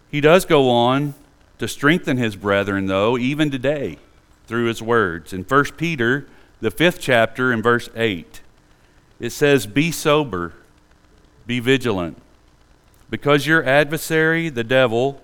He 0.10 0.22
does 0.22 0.46
go 0.46 0.70
on 0.70 1.14
to 1.60 1.68
strengthen 1.68 2.18
his 2.18 2.36
brethren, 2.36 2.88
though, 2.88 3.18
even 3.18 3.52
today, 3.52 3.98
through 4.48 4.66
his 4.66 4.82
words. 4.82 5.34
In 5.34 5.44
1 5.44 5.66
Peter, 5.78 6.28
the 6.62 6.72
fifth 6.72 7.00
chapter, 7.00 7.54
in 7.54 7.62
verse 7.62 7.90
8, 7.96 8.42
it 9.20 9.30
says, 9.32 9.68
Be 9.68 9.92
sober, 9.92 10.54
be 11.46 11.60
vigilant, 11.60 12.18
because 13.10 13.46
your 13.46 13.64
adversary, 13.64 14.50
the 14.50 14.64
devil, 14.64 15.22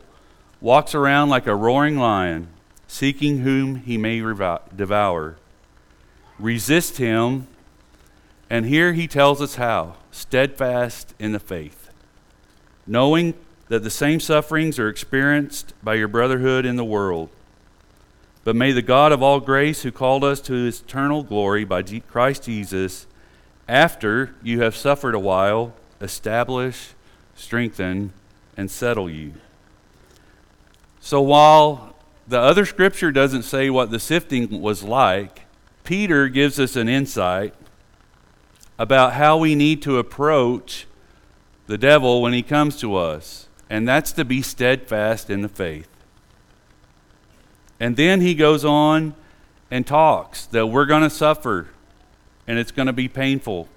walks 0.62 0.94
around 0.94 1.30
like 1.30 1.48
a 1.48 1.56
roaring 1.56 1.98
lion, 1.98 2.48
seeking 2.88 3.40
whom 3.40 3.78
he 3.78 3.98
may 3.98 4.20
devour. 4.76 5.38
Resist 6.38 6.98
him, 6.98 7.48
and 8.50 8.66
here 8.66 8.94
he 8.94 9.08
tells 9.08 9.42
us 9.42 9.56
how 9.56 9.96
steadfast 10.12 11.14
in 11.18 11.32
the 11.32 11.40
faith, 11.40 11.90
knowing 12.86 13.34
that 13.68 13.84
the 13.84 13.90
same 13.90 14.20
sufferings 14.20 14.78
are 14.78 14.90
experienced 14.90 15.74
by 15.84 15.96
your 15.96 16.08
brotherhood 16.08 16.66
in 16.66 16.76
the 16.76 16.86
world. 16.86 17.30
But 18.44 18.56
may 18.56 18.72
the 18.72 18.84
God 18.84 19.12
of 19.12 19.24
all 19.24 19.40
grace, 19.40 19.82
who 19.82 19.92
called 19.92 20.24
us 20.24 20.40
to 20.42 20.54
his 20.54 20.82
eternal 20.82 21.24
glory 21.24 21.64
by 21.66 21.82
Christ 21.82 22.44
Jesus, 22.44 23.08
after 23.68 24.36
you 24.44 24.62
have 24.62 24.76
suffered 24.76 25.16
a 25.16 25.20
while, 25.20 25.74
establish, 26.00 26.90
strengthen, 27.36 28.14
and 28.56 28.70
settle 28.70 29.10
you. 29.10 29.34
So 31.00 31.22
while 31.22 31.96
the 32.28 32.40
other 32.40 32.66
scripture 32.66 33.12
doesn't 33.12 33.44
say 33.44 33.72
what 33.72 33.90
the 33.90 34.00
sifting 34.00 34.62
was 34.62 34.84
like, 34.84 35.42
Peter 35.84 36.28
gives 36.30 36.60
us 36.60 36.76
an 36.76 36.88
insight 36.88 37.56
about 38.78 39.14
how 39.14 39.38
we 39.38 39.56
need 39.56 39.82
to 39.84 39.98
approach 39.98 40.86
the 41.66 41.78
devil 41.78 42.22
when 42.22 42.34
he 42.34 42.44
comes 42.44 42.80
to 42.80 42.96
us 42.96 43.45
and 43.70 43.88
that's 43.88 44.12
to 44.14 44.26
be 44.26 44.42
steadfast 44.42 45.30
in 45.30 45.42
the 45.42 45.50
faith. 45.50 45.90
And 47.80 47.98
then 47.98 48.22
he 48.22 48.36
goes 48.36 48.64
on 48.64 49.16
and 49.70 49.86
talks 49.86 50.46
that 50.48 50.68
we're 50.68 50.86
going 50.86 51.04
to 51.04 51.10
suffer 51.10 51.70
and 52.48 52.60
it's 52.60 52.72
going 52.72 52.88
to 52.88 52.94
be 52.94 53.08
painful. 53.08 53.68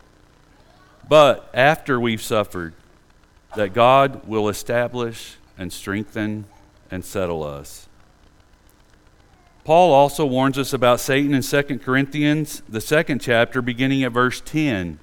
But 1.08 1.48
after 1.54 1.98
we've 1.98 2.22
suffered, 2.22 2.74
that 3.56 3.72
God 3.72 4.26
will 4.26 4.48
establish 4.48 5.36
and 5.56 5.72
strengthen 5.72 6.44
and 6.90 7.04
settle 7.04 7.42
us. 7.42 7.88
Paul 9.64 9.92
also 9.92 10.24
warns 10.24 10.58
us 10.58 10.72
about 10.72 11.00
Satan 11.00 11.34
in 11.34 11.42
2 11.42 11.78
Corinthians, 11.78 12.62
the 12.68 12.80
second 12.80 13.20
chapter, 13.20 13.60
beginning 13.60 14.02
at 14.02 14.12
verse 14.12 14.40
10. 14.40 14.98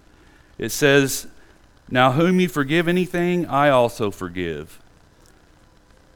It 0.58 0.70
says, 0.70 1.28
now, 1.90 2.14
whom 2.14 2.40
you 2.40 2.48
forgive 2.48 2.88
anything, 2.88 3.46
I 3.46 3.70
also 3.70 4.10
forgive. 4.10 4.80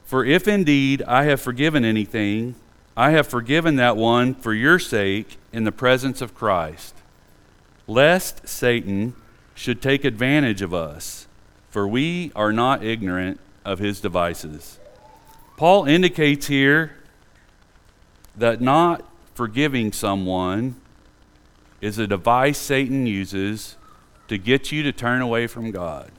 For 0.04 0.24
if 0.24 0.48
indeed 0.48 1.02
I 1.02 1.24
have 1.24 1.40
forgiven 1.40 1.84
anything, 1.84 2.56
I 2.96 3.10
have 3.10 3.28
forgiven 3.28 3.76
that 3.76 3.96
one 3.96 4.34
for 4.34 4.52
your 4.52 4.80
sake 4.80 5.38
in 5.52 5.62
the 5.62 5.72
presence 5.72 6.20
of 6.20 6.34
Christ, 6.34 6.96
lest 7.86 8.48
Satan 8.48 9.14
should 9.54 9.80
take 9.80 10.04
advantage 10.04 10.62
of 10.62 10.74
us, 10.74 11.28
for 11.70 11.86
we 11.86 12.32
are 12.34 12.52
not 12.52 12.82
ignorant 12.82 13.38
of 13.64 13.78
his 13.78 14.00
devices. 14.00 14.80
Paul 15.56 15.84
indicates 15.84 16.48
here 16.48 16.96
that 18.36 18.60
not 18.60 19.04
forgiving 19.34 19.92
someone 19.92 20.74
is 21.80 21.98
a 21.98 22.06
device 22.06 22.58
Satan 22.58 23.06
uses 23.06 23.76
to 24.30 24.38
get 24.38 24.70
you 24.70 24.84
to 24.84 24.92
turn 24.92 25.20
away 25.20 25.48
from 25.48 25.72
God. 25.72 26.12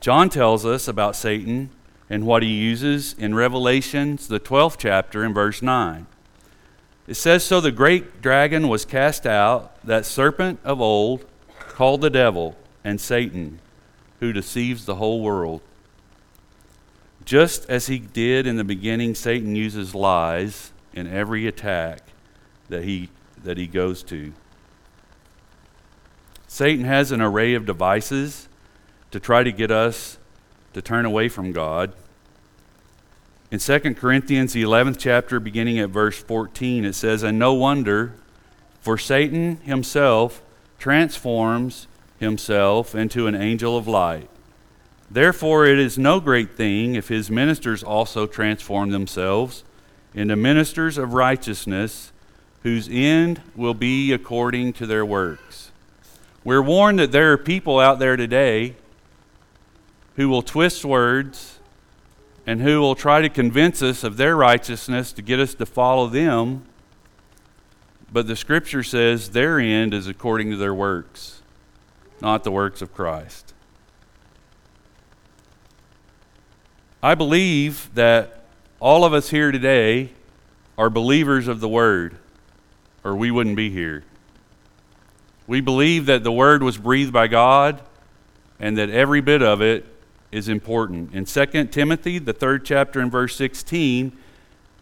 John 0.00 0.30
tells 0.30 0.64
us 0.64 0.88
about 0.88 1.14
Satan 1.14 1.68
and 2.08 2.24
what 2.24 2.42
he 2.42 2.48
uses 2.48 3.12
in 3.12 3.34
Revelations, 3.34 4.26
the 4.26 4.40
12th 4.40 4.76
chapter, 4.78 5.22
in 5.22 5.34
verse 5.34 5.60
9. 5.60 6.06
It 7.06 7.12
says 7.12 7.44
So 7.44 7.60
the 7.60 7.70
great 7.70 8.22
dragon 8.22 8.68
was 8.68 8.86
cast 8.86 9.26
out, 9.26 9.78
that 9.84 10.06
serpent 10.06 10.60
of 10.64 10.80
old, 10.80 11.26
called 11.58 12.00
the 12.00 12.08
devil 12.08 12.56
and 12.82 12.98
Satan, 12.98 13.60
who 14.20 14.32
deceives 14.32 14.86
the 14.86 14.94
whole 14.94 15.20
world. 15.20 15.60
Just 17.26 17.68
as 17.68 17.86
he 17.86 17.98
did 17.98 18.46
in 18.46 18.56
the 18.56 18.64
beginning, 18.64 19.14
Satan 19.14 19.54
uses 19.54 19.94
lies 19.94 20.72
in 20.94 21.06
every 21.06 21.46
attack 21.46 22.00
that 22.70 22.84
he, 22.84 23.10
that 23.44 23.58
he 23.58 23.66
goes 23.66 24.02
to. 24.04 24.32
Satan 26.52 26.84
has 26.84 27.12
an 27.12 27.20
array 27.20 27.54
of 27.54 27.64
devices 27.64 28.48
to 29.12 29.20
try 29.20 29.44
to 29.44 29.52
get 29.52 29.70
us 29.70 30.18
to 30.72 30.82
turn 30.82 31.04
away 31.04 31.28
from 31.28 31.52
God. 31.52 31.92
In 33.52 33.60
2 33.60 33.94
Corinthians, 33.94 34.52
the 34.52 34.64
11th 34.64 34.96
chapter, 34.98 35.38
beginning 35.38 35.78
at 35.78 35.90
verse 35.90 36.20
14, 36.20 36.84
it 36.84 36.94
says, 36.94 37.22
And 37.22 37.38
no 37.38 37.54
wonder, 37.54 38.14
for 38.80 38.98
Satan 38.98 39.58
himself 39.58 40.42
transforms 40.76 41.86
himself 42.18 42.96
into 42.96 43.28
an 43.28 43.36
angel 43.36 43.76
of 43.76 43.86
light. 43.86 44.28
Therefore, 45.08 45.66
it 45.66 45.78
is 45.78 45.98
no 45.98 46.18
great 46.18 46.56
thing 46.56 46.96
if 46.96 47.06
his 47.06 47.30
ministers 47.30 47.84
also 47.84 48.26
transform 48.26 48.90
themselves 48.90 49.62
into 50.14 50.34
ministers 50.34 50.98
of 50.98 51.14
righteousness, 51.14 52.10
whose 52.64 52.88
end 52.90 53.40
will 53.54 53.72
be 53.72 54.12
according 54.12 54.72
to 54.72 54.84
their 54.84 55.06
works. 55.06 55.49
We're 56.42 56.62
warned 56.62 56.98
that 56.98 57.12
there 57.12 57.32
are 57.32 57.38
people 57.38 57.78
out 57.78 57.98
there 57.98 58.16
today 58.16 58.76
who 60.16 60.28
will 60.28 60.42
twist 60.42 60.84
words 60.84 61.58
and 62.46 62.62
who 62.62 62.80
will 62.80 62.94
try 62.94 63.20
to 63.20 63.28
convince 63.28 63.82
us 63.82 64.02
of 64.02 64.16
their 64.16 64.36
righteousness 64.36 65.12
to 65.12 65.22
get 65.22 65.38
us 65.38 65.54
to 65.54 65.66
follow 65.66 66.06
them. 66.06 66.64
But 68.12 68.26
the 68.26 68.36
scripture 68.36 68.82
says 68.82 69.30
their 69.30 69.60
end 69.60 69.92
is 69.92 70.06
according 70.06 70.50
to 70.50 70.56
their 70.56 70.74
works, 70.74 71.42
not 72.20 72.42
the 72.42 72.50
works 72.50 72.80
of 72.80 72.94
Christ. 72.94 73.54
I 77.02 77.14
believe 77.14 77.90
that 77.94 78.44
all 78.80 79.04
of 79.04 79.12
us 79.12 79.30
here 79.30 79.52
today 79.52 80.10
are 80.76 80.90
believers 80.90 81.48
of 81.48 81.60
the 81.60 81.68
Word, 81.68 82.16
or 83.04 83.14
we 83.14 83.30
wouldn't 83.30 83.56
be 83.56 83.70
here. 83.70 84.04
We 85.50 85.60
believe 85.60 86.06
that 86.06 86.22
the 86.22 86.30
Word 86.30 86.62
was 86.62 86.78
breathed 86.78 87.12
by 87.12 87.26
God 87.26 87.82
and 88.60 88.78
that 88.78 88.88
every 88.88 89.20
bit 89.20 89.42
of 89.42 89.60
it 89.60 89.84
is 90.30 90.48
important. 90.48 91.12
In 91.12 91.24
2 91.24 91.64
Timothy, 91.72 92.20
the 92.20 92.32
third 92.32 92.64
chapter 92.64 93.00
and 93.00 93.10
verse 93.10 93.34
16, 93.34 94.16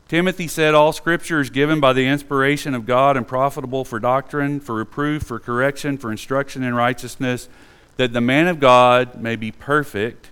Timothy 0.09 0.47
said, 0.47 0.75
All 0.75 0.93
scripture 0.93 1.41
is 1.41 1.49
given 1.49 1.81
by 1.81 1.95
the 1.95 2.07
inspiration 2.07 2.75
of 2.75 2.85
God 2.85 3.17
and 3.17 3.27
profitable 3.27 3.83
for 3.83 3.99
doctrine, 3.99 4.61
for 4.61 4.75
reproof, 4.75 5.23
for 5.23 5.39
correction, 5.39 5.97
for 5.97 6.13
instruction 6.13 6.63
in 6.63 6.75
righteousness, 6.75 7.49
that 7.97 8.13
the 8.13 8.21
man 8.21 8.47
of 8.47 8.61
God 8.61 9.19
may 9.19 9.37
be 9.37 9.51
perfect, 9.51 10.29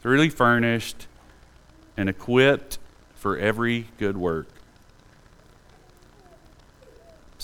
thoroughly 0.00 0.30
furnished, 0.30 1.08
and 1.96 2.08
equipped 2.08 2.78
for 3.16 3.36
every 3.36 3.88
good 3.98 4.16
work. 4.16 4.53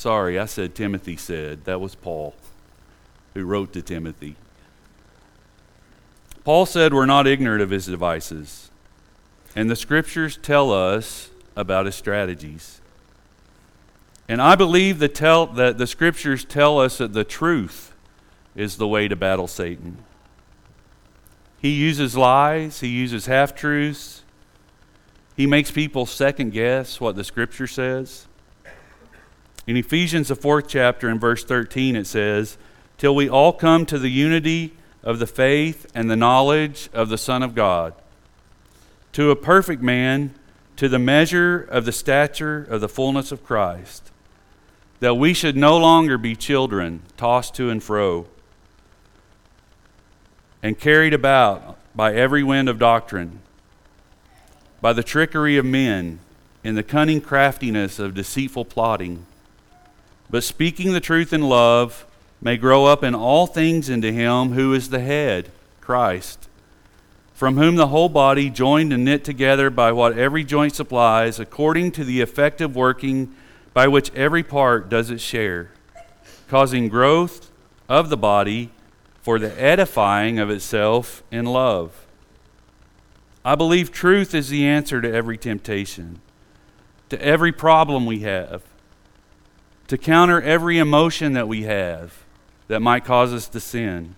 Sorry, 0.00 0.38
I 0.38 0.46
said 0.46 0.74
Timothy 0.74 1.14
said. 1.14 1.66
That 1.66 1.78
was 1.78 1.94
Paul 1.94 2.34
who 3.34 3.44
wrote 3.44 3.74
to 3.74 3.82
Timothy. 3.82 4.34
Paul 6.42 6.64
said 6.64 6.94
we're 6.94 7.04
not 7.04 7.26
ignorant 7.26 7.60
of 7.60 7.68
his 7.68 7.84
devices, 7.84 8.70
and 9.54 9.68
the 9.68 9.76
scriptures 9.76 10.38
tell 10.38 10.72
us 10.72 11.28
about 11.54 11.84
his 11.84 11.96
strategies. 11.96 12.80
And 14.26 14.40
I 14.40 14.54
believe 14.54 15.00
that, 15.00 15.14
tell, 15.14 15.44
that 15.48 15.76
the 15.76 15.86
scriptures 15.86 16.46
tell 16.46 16.80
us 16.80 16.96
that 16.96 17.12
the 17.12 17.22
truth 17.22 17.92
is 18.56 18.78
the 18.78 18.88
way 18.88 19.06
to 19.06 19.16
battle 19.16 19.48
Satan. 19.48 19.98
He 21.60 21.72
uses 21.72 22.16
lies, 22.16 22.80
he 22.80 22.88
uses 22.88 23.26
half 23.26 23.54
truths, 23.54 24.22
he 25.36 25.46
makes 25.46 25.70
people 25.70 26.06
second 26.06 26.54
guess 26.54 27.02
what 27.02 27.16
the 27.16 27.22
scripture 27.22 27.66
says. 27.66 28.28
In 29.70 29.76
Ephesians, 29.76 30.26
the 30.26 30.34
fourth 30.34 30.66
chapter, 30.66 31.08
in 31.08 31.20
verse 31.20 31.44
13, 31.44 31.94
it 31.94 32.04
says, 32.08 32.58
Till 32.98 33.14
we 33.14 33.28
all 33.28 33.52
come 33.52 33.86
to 33.86 34.00
the 34.00 34.08
unity 34.08 34.74
of 35.04 35.20
the 35.20 35.28
faith 35.28 35.86
and 35.94 36.10
the 36.10 36.16
knowledge 36.16 36.90
of 36.92 37.08
the 37.08 37.16
Son 37.16 37.40
of 37.40 37.54
God, 37.54 37.94
to 39.12 39.30
a 39.30 39.36
perfect 39.36 39.80
man, 39.80 40.34
to 40.74 40.88
the 40.88 40.98
measure 40.98 41.60
of 41.60 41.84
the 41.84 41.92
stature 41.92 42.66
of 42.68 42.80
the 42.80 42.88
fullness 42.88 43.30
of 43.30 43.44
Christ, 43.44 44.10
that 44.98 45.14
we 45.14 45.32
should 45.32 45.56
no 45.56 45.76
longer 45.76 46.18
be 46.18 46.34
children 46.34 47.02
tossed 47.16 47.54
to 47.54 47.70
and 47.70 47.80
fro 47.80 48.26
and 50.64 50.80
carried 50.80 51.14
about 51.14 51.78
by 51.94 52.12
every 52.12 52.42
wind 52.42 52.68
of 52.68 52.80
doctrine, 52.80 53.38
by 54.80 54.92
the 54.92 55.04
trickery 55.04 55.56
of 55.56 55.64
men, 55.64 56.18
in 56.64 56.74
the 56.74 56.82
cunning 56.82 57.20
craftiness 57.20 58.00
of 58.00 58.14
deceitful 58.14 58.64
plotting, 58.64 59.26
but 60.30 60.44
speaking 60.44 60.92
the 60.92 61.00
truth 61.00 61.32
in 61.32 61.42
love 61.42 62.06
may 62.40 62.56
grow 62.56 62.86
up 62.86 63.02
in 63.02 63.14
all 63.14 63.46
things 63.46 63.88
into 63.88 64.12
him 64.12 64.52
who 64.52 64.72
is 64.72 64.90
the 64.90 65.00
head, 65.00 65.50
Christ, 65.80 66.48
from 67.34 67.56
whom 67.56 67.76
the 67.76 67.88
whole 67.88 68.08
body, 68.08 68.48
joined 68.48 68.92
and 68.92 69.04
knit 69.04 69.24
together 69.24 69.70
by 69.70 69.92
what 69.92 70.16
every 70.16 70.44
joint 70.44 70.74
supplies, 70.74 71.40
according 71.40 71.92
to 71.92 72.04
the 72.04 72.20
effective 72.20 72.76
working 72.76 73.34
by 73.72 73.88
which 73.88 74.12
every 74.14 74.42
part 74.42 74.88
does 74.88 75.10
its 75.10 75.22
share, 75.22 75.70
causing 76.48 76.88
growth 76.88 77.50
of 77.88 78.08
the 78.08 78.16
body 78.16 78.70
for 79.22 79.38
the 79.38 79.60
edifying 79.60 80.38
of 80.38 80.48
itself 80.48 81.22
in 81.30 81.44
love. 81.44 82.06
I 83.44 83.54
believe 83.54 83.90
truth 83.90 84.34
is 84.34 84.48
the 84.48 84.66
answer 84.66 85.00
to 85.00 85.12
every 85.12 85.38
temptation, 85.38 86.20
to 87.08 87.20
every 87.20 87.52
problem 87.52 88.06
we 88.06 88.20
have, 88.20 88.62
to 89.90 89.98
counter 89.98 90.40
every 90.40 90.78
emotion 90.78 91.32
that 91.32 91.48
we 91.48 91.64
have 91.64 92.22
that 92.68 92.78
might 92.78 93.04
cause 93.04 93.34
us 93.34 93.48
to 93.48 93.58
sin. 93.58 94.14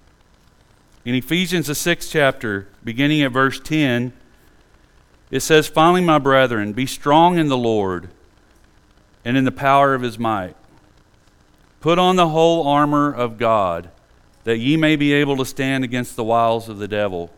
In 1.02 1.14
Ephesians, 1.14 1.68
the 1.68 1.74
sixth 1.74 2.11
chapter, 2.12 2.68
beginning 2.85 3.22
at 3.22 3.32
verse 3.32 3.58
10, 3.58 4.12
it 5.30 5.40
says, 5.40 5.68
Finally, 5.68 6.02
my 6.02 6.18
brethren, 6.18 6.74
be 6.74 6.85
strong 6.85 7.38
in 7.38 7.48
the 7.48 7.56
Lord 7.56 8.11
and 9.24 9.35
in 9.35 9.44
the 9.44 9.50
power 9.50 9.94
of 9.94 10.02
his 10.02 10.18
might. 10.18 10.54
Put 11.80 11.98
on 11.98 12.16
the 12.16 12.28
whole 12.28 12.68
armor 12.68 13.11
of 13.11 13.38
God, 13.38 13.88
that 14.44 14.58
ye 14.58 14.76
may 14.76 14.94
be 14.94 15.14
able 15.14 15.38
to 15.38 15.46
stand 15.46 15.85
against 15.85 16.16
the 16.16 16.24
wiles 16.24 16.68
of 16.68 16.76
the 16.76 16.87
devil. 16.87 17.30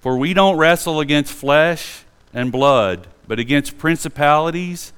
For 0.00 0.16
we 0.16 0.34
don't 0.34 0.56
wrestle 0.56 1.00
against 1.00 1.32
flesh 1.32 2.04
and 2.32 2.52
blood, 2.52 3.08
but 3.26 3.40
against 3.40 3.76
principalities, 3.76 4.92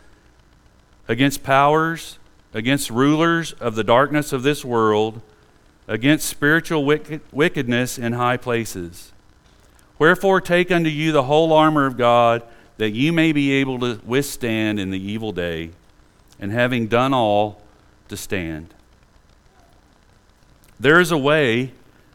against 1.09 1.43
powers 1.43 2.19
against 2.55 2.89
rulers 2.89 3.53
of 3.55 3.75
the 3.75 3.85
darkness 3.85 4.33
of 4.33 4.45
this 4.45 4.65
world, 4.65 5.21
against 5.89 6.27
spiritual 6.27 6.85
wicked, 6.85 7.21
wickedness 7.33 7.99
in 7.99 8.13
high 8.13 8.37
places. 8.37 9.13
Wherefore, 9.99 10.41
take 10.41 10.71
unto 10.71 10.89
you 10.89 11.13
the 11.13 11.25
whole 11.25 11.53
armor 11.53 11.85
of 11.85 11.99
God, 11.99 12.43
that 12.79 12.91
you 12.91 13.13
may 13.13 13.33
be 13.33 13.53
able 13.53 13.81
to 13.81 14.01
withstand 14.07 14.79
in 14.81 14.91
the 14.91 14.99
evil 14.99 15.33
day, 15.33 15.71
and 16.39 16.53
having 16.53 16.87
done 16.87 17.13
all, 17.13 17.61
to 18.09 18.17
stand. 18.17 18.73
There 20.79 21.01
is 21.01 21.11
a 21.11 21.19
way 21.19 21.73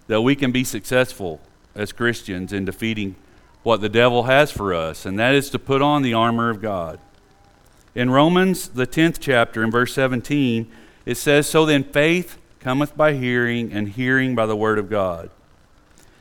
that 0.07 0.21
we 0.21 0.35
can 0.35 0.51
be 0.51 0.63
successful 0.63 1.41
as 1.75 1.91
Christians 1.91 2.53
in 2.53 2.65
defeating 2.65 3.15
what 3.63 3.81
the 3.81 3.89
devil 3.89 4.23
has 4.23 4.51
for 4.51 4.73
us, 4.73 5.05
and 5.05 5.17
that 5.19 5.35
is 5.35 5.49
to 5.49 5.59
put 5.59 5.81
on 5.81 6.01
the 6.01 6.13
armor 6.13 6.49
of 6.49 6.61
God. 6.61 6.99
In 7.95 8.09
Romans, 8.09 8.69
the 8.69 8.87
10th 8.87 9.17
chapter, 9.19 9.63
in 9.63 9.71
verse 9.71 9.93
17, 9.93 10.71
it 11.05 11.15
says, 11.15 11.47
So 11.47 11.65
then 11.65 11.83
faith 11.83 12.37
cometh 12.59 12.95
by 12.95 13.13
hearing, 13.13 13.71
and 13.71 13.89
hearing 13.89 14.35
by 14.35 14.45
the 14.45 14.55
word 14.55 14.77
of 14.77 14.89
God. 14.89 15.29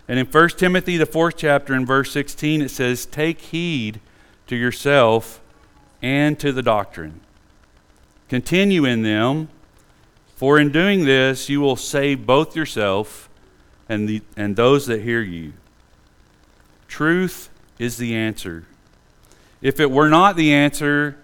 And 0.07 0.18
in 0.18 0.26
1 0.26 0.48
Timothy, 0.50 0.96
the 0.96 1.07
4th 1.07 1.35
chapter, 1.37 1.74
in 1.74 1.85
verse 1.85 2.11
16, 2.12 2.62
it 2.62 2.70
says, 2.70 3.04
Take 3.04 3.40
heed 3.40 4.00
to 4.46 4.57
yourself 4.57 5.40
and 6.00 6.38
to 6.38 6.52
the 6.52 6.62
doctrine. 6.62 7.20
Continue 8.28 8.85
in 8.85 9.02
them, 9.02 9.48
for 10.37 10.59
in 10.59 10.70
doing 10.70 11.04
this 11.04 11.48
you 11.48 11.61
will 11.61 11.76
save 11.76 12.24
both 12.24 12.57
yourself 12.57 13.28
and, 13.88 14.09
the, 14.09 14.22
and 14.37 14.57
those 14.57 14.87
that 14.87 15.02
hear 15.02 15.20
you. 15.20 15.52
Truth 16.87 17.50
is 17.78 17.96
the 17.96 18.14
answer. 18.14 18.64
If 19.61 19.81
it 19.81 19.90
were 19.90 20.09
not 20.09 20.37
the 20.37 20.52
answer, 20.52 21.16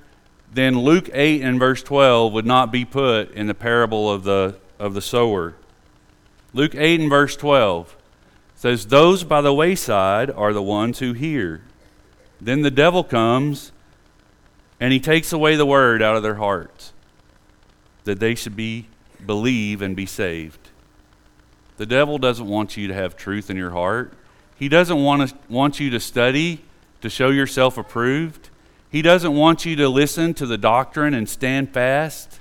then 0.55 0.79
Luke 0.79 1.11
8 1.12 1.43
and 1.43 1.59
verse 1.59 1.83
12 1.83 2.33
would 2.33 2.47
not 2.47 2.71
be 2.71 2.85
put 2.85 3.33
in 3.33 3.47
the 3.47 3.55
parable 3.55 4.11
of 4.11 4.25
the, 4.25 4.57
of 4.79 4.95
the 4.95 5.03
sower. 5.03 5.55
Luke 6.53 6.75
8 6.75 7.01
and 7.01 7.11
verse 7.11 7.37
12 7.37 7.97
says, 8.55 8.87
Those 8.87 9.25
by 9.25 9.40
the 9.40 9.53
wayside 9.53 10.31
are 10.31 10.53
the 10.53 10.62
ones 10.62 11.01
who 11.01 11.12
hear. 11.12 11.62
Then 12.40 12.62
the 12.62 12.71
devil 12.71 13.03
comes 13.03 13.73
and 14.79 14.93
he 14.93 15.01
takes 15.01 15.33
away 15.33 15.57
the 15.57 15.67
word 15.67 16.03
out 16.03 16.17
of 16.17 16.23
their 16.23 16.37
hearts 16.37 16.93
that 18.05 18.21
they 18.21 18.35
should 18.35 18.55
be 18.55 18.87
believe 19.27 19.83
and 19.83 19.97
be 19.97 20.07
saved. 20.07 20.71
The 21.77 21.87
devil 21.87 22.19
doesn't 22.19 22.47
want 22.47 22.77
you 22.77 22.87
to 22.88 22.95
have 22.95 23.17
truth 23.17 23.51
in 23.51 23.57
your 23.57 23.71
heart. 23.71 24.12
He 24.57 24.69
doesn't 24.69 25.03
want, 25.03 25.31
to, 25.31 25.37
want 25.49 25.81
you 25.81 25.90
to 25.90 25.99
study 25.99 26.62
to 27.01 27.11
show 27.11 27.31
yourself 27.31 27.77
approved. 27.77 28.51
He 28.94 29.02
doesn't 29.02 29.35
want 29.35 29.66
you 29.66 29.74
to 29.74 29.88
listen 29.88 30.35
to 30.35 30.46
the 30.46 30.57
doctrine 30.57 31.14
and 31.14 31.28
stand 31.28 31.74
fast 31.74 32.38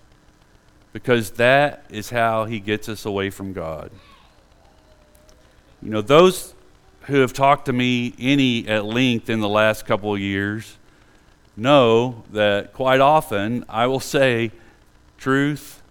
because 0.92 1.32
that 1.32 1.84
is 1.90 2.12
how 2.12 2.46
he 2.46 2.60
gets 2.60 2.88
us 2.88 3.06
away 3.06 3.32
from 3.32 3.54
God. 3.54 3.90
You 5.82 5.90
know, 5.90 6.02
those 6.02 6.54
who 7.06 7.22
have 7.22 7.34
talked 7.34 7.66
to 7.66 7.74
me 7.74 8.14
any 8.20 8.68
at 8.68 8.86
length 8.86 9.32
in 9.32 9.40
the 9.40 9.50
last 9.50 9.88
couple 9.88 10.14
of 10.14 10.20
years 10.20 10.78
know 11.58 12.24
that 12.32 12.72
quite 12.72 13.02
often 13.02 13.66
I 13.68 13.88
will 13.88 14.00
say 14.00 14.52
truth 15.18 15.82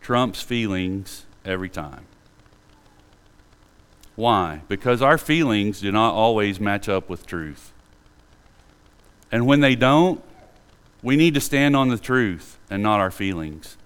trumps 0.00 0.42
feelings 0.42 1.24
every 1.44 1.70
time. 1.70 2.06
Why? 4.16 4.62
Because 4.66 5.02
our 5.02 5.18
feelings 5.18 5.82
do 5.82 5.92
not 5.92 6.14
always 6.14 6.58
match 6.58 6.88
up 6.88 7.08
with 7.08 7.28
truth. 7.28 7.70
And 9.34 9.46
when 9.46 9.58
they 9.58 9.74
don't, 9.74 10.22
we 11.02 11.16
need 11.16 11.34
to 11.34 11.40
stand 11.40 11.74
on 11.74 11.88
the 11.88 11.98
truth 11.98 12.56
and 12.70 12.84
not 12.84 13.00
our 13.00 13.10
feelings. 13.10 13.76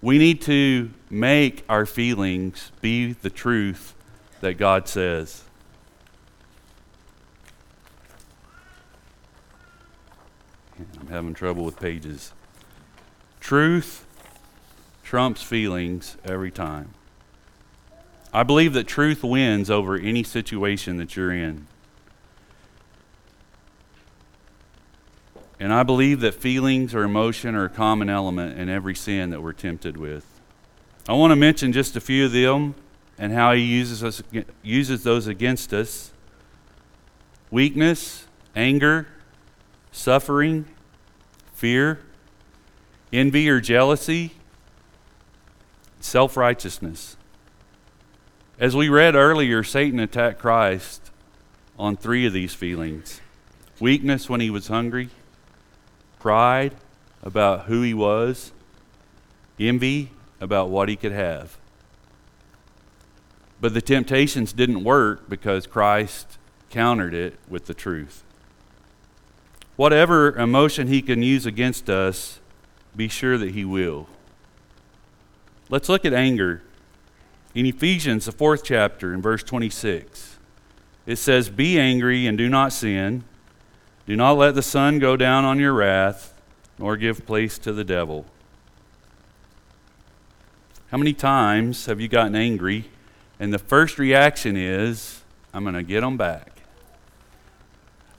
We 0.00 0.16
need 0.16 0.40
to 0.42 0.90
make 1.10 1.64
our 1.68 1.84
feelings 1.84 2.70
be 2.80 3.14
the 3.14 3.30
truth 3.30 3.96
that 4.42 4.58
God 4.58 4.86
says. 4.86 5.42
I'm 11.00 11.08
having 11.08 11.34
trouble 11.34 11.64
with 11.64 11.80
pages. 11.80 12.32
Truth 13.40 14.06
trumps 15.02 15.42
feelings 15.42 16.16
every 16.24 16.52
time. 16.52 16.94
I 18.32 18.44
believe 18.44 18.72
that 18.74 18.86
truth 18.86 19.24
wins 19.24 19.68
over 19.68 19.96
any 19.96 20.22
situation 20.22 20.96
that 20.98 21.16
you're 21.16 21.32
in. 21.32 21.66
And 25.62 25.72
I 25.72 25.84
believe 25.84 26.18
that 26.22 26.34
feelings 26.34 26.92
or 26.92 27.04
emotion 27.04 27.54
are 27.54 27.66
a 27.66 27.68
common 27.68 28.10
element 28.10 28.58
in 28.58 28.68
every 28.68 28.96
sin 28.96 29.30
that 29.30 29.40
we're 29.40 29.52
tempted 29.52 29.96
with. 29.96 30.26
I 31.08 31.12
want 31.12 31.30
to 31.30 31.36
mention 31.36 31.72
just 31.72 31.94
a 31.94 32.00
few 32.00 32.24
of 32.24 32.32
them 32.32 32.74
and 33.16 33.32
how 33.32 33.52
he 33.52 33.62
uses, 33.62 34.02
us, 34.02 34.24
uses 34.64 35.04
those 35.04 35.28
against 35.28 35.72
us 35.72 36.10
weakness, 37.52 38.26
anger, 38.56 39.06
suffering, 39.92 40.64
fear, 41.54 42.00
envy 43.12 43.48
or 43.48 43.60
jealousy, 43.60 44.32
self 46.00 46.36
righteousness. 46.36 47.16
As 48.58 48.74
we 48.74 48.88
read 48.88 49.14
earlier, 49.14 49.62
Satan 49.62 50.00
attacked 50.00 50.40
Christ 50.40 51.12
on 51.78 51.96
three 51.96 52.26
of 52.26 52.32
these 52.32 52.52
feelings 52.52 53.20
weakness 53.78 54.28
when 54.28 54.40
he 54.40 54.50
was 54.50 54.66
hungry, 54.66 55.08
pride 56.22 56.72
about 57.20 57.62
who 57.62 57.82
he 57.82 57.92
was, 57.92 58.52
envy 59.58 60.10
about 60.40 60.70
what 60.70 60.88
he 60.88 60.94
could 60.94 61.10
have. 61.10 61.58
But 63.60 63.74
the 63.74 63.82
temptations 63.82 64.52
didn't 64.52 64.84
work 64.84 65.28
because 65.28 65.66
Christ 65.66 66.38
countered 66.70 67.12
it 67.12 67.34
with 67.48 67.66
the 67.66 67.74
truth. 67.74 68.22
Whatever 69.74 70.36
emotion 70.36 70.86
he 70.86 71.02
can 71.02 71.24
use 71.24 71.44
against 71.44 71.90
us, 71.90 72.38
be 72.94 73.08
sure 73.08 73.36
that 73.36 73.50
he 73.50 73.64
will. 73.64 74.06
Let's 75.68 75.88
look 75.88 76.04
at 76.04 76.14
anger. 76.14 76.62
In 77.52 77.66
Ephesians, 77.66 78.26
the 78.26 78.32
fourth 78.32 78.62
chapter, 78.62 79.12
in 79.12 79.20
verse 79.20 79.42
26, 79.42 80.38
it 81.04 81.16
says, 81.16 81.50
Be 81.50 81.80
angry 81.80 82.28
and 82.28 82.38
do 82.38 82.48
not 82.48 82.72
sin. 82.72 83.24
Do 84.06 84.16
not 84.16 84.32
let 84.32 84.54
the 84.54 84.62
sun 84.62 84.98
go 84.98 85.16
down 85.16 85.44
on 85.44 85.58
your 85.58 85.72
wrath, 85.72 86.34
nor 86.78 86.96
give 86.96 87.24
place 87.24 87.58
to 87.58 87.72
the 87.72 87.84
devil. 87.84 88.26
How 90.90 90.98
many 90.98 91.12
times 91.12 91.86
have 91.86 92.00
you 92.00 92.08
gotten 92.08 92.34
angry 92.34 92.90
and 93.38 93.52
the 93.52 93.58
first 93.58 93.98
reaction 93.98 94.56
is, 94.56 95.22
I'm 95.54 95.62
going 95.62 95.74
to 95.74 95.82
get 95.82 96.00
them 96.00 96.16
back? 96.16 96.62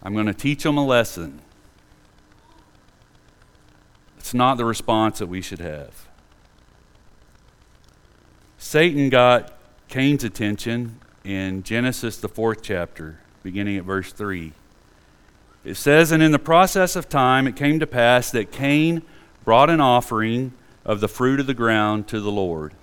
I'm 0.01 0.13
going 0.13 0.25
to 0.25 0.33
teach 0.33 0.63
them 0.63 0.77
a 0.77 0.85
lesson. 0.85 1.39
It's 4.17 4.33
not 4.33 4.55
the 4.55 4.65
response 4.65 5.19
that 5.19 5.27
we 5.27 5.41
should 5.41 5.59
have. 5.59 6.07
Satan 8.57 9.09
got 9.09 9.53
Cain's 9.89 10.23
attention 10.23 10.99
in 11.23 11.61
Genesis, 11.63 12.17
the 12.17 12.29
fourth 12.29 12.63
chapter, 12.63 13.19
beginning 13.43 13.77
at 13.77 13.83
verse 13.83 14.11
3. 14.11 14.53
It 15.63 15.75
says, 15.75 16.11
And 16.11 16.21
in 16.21 16.31
the 16.31 16.39
process 16.39 16.95
of 16.95 17.09
time 17.09 17.47
it 17.47 17.55
came 17.55 17.79
to 17.79 17.87
pass 17.87 18.31
that 18.31 18.51
Cain 18.51 19.01
brought 19.43 19.69
an 19.69 19.79
offering 19.79 20.53
of 20.85 20.99
the 20.99 21.07
fruit 21.07 21.39
of 21.39 21.47
the 21.47 21.53
ground 21.53 22.07
to 22.09 22.19
the 22.19 22.31
Lord. 22.31 22.73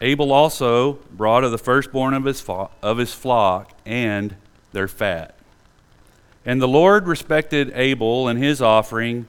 Abel 0.00 0.32
also 0.32 0.94
brought 1.12 1.44
of 1.44 1.50
the 1.50 1.58
firstborn 1.58 2.14
of 2.14 2.24
his, 2.24 2.40
fo- 2.40 2.70
of 2.82 2.98
his 2.98 3.12
flock 3.12 3.72
and 3.84 4.34
their 4.72 4.88
fat. 4.88 5.34
And 6.46 6.62
the 6.62 6.68
Lord 6.68 7.06
respected 7.06 7.70
Abel 7.74 8.26
and 8.26 8.38
his 8.38 8.62
offering, 8.62 9.26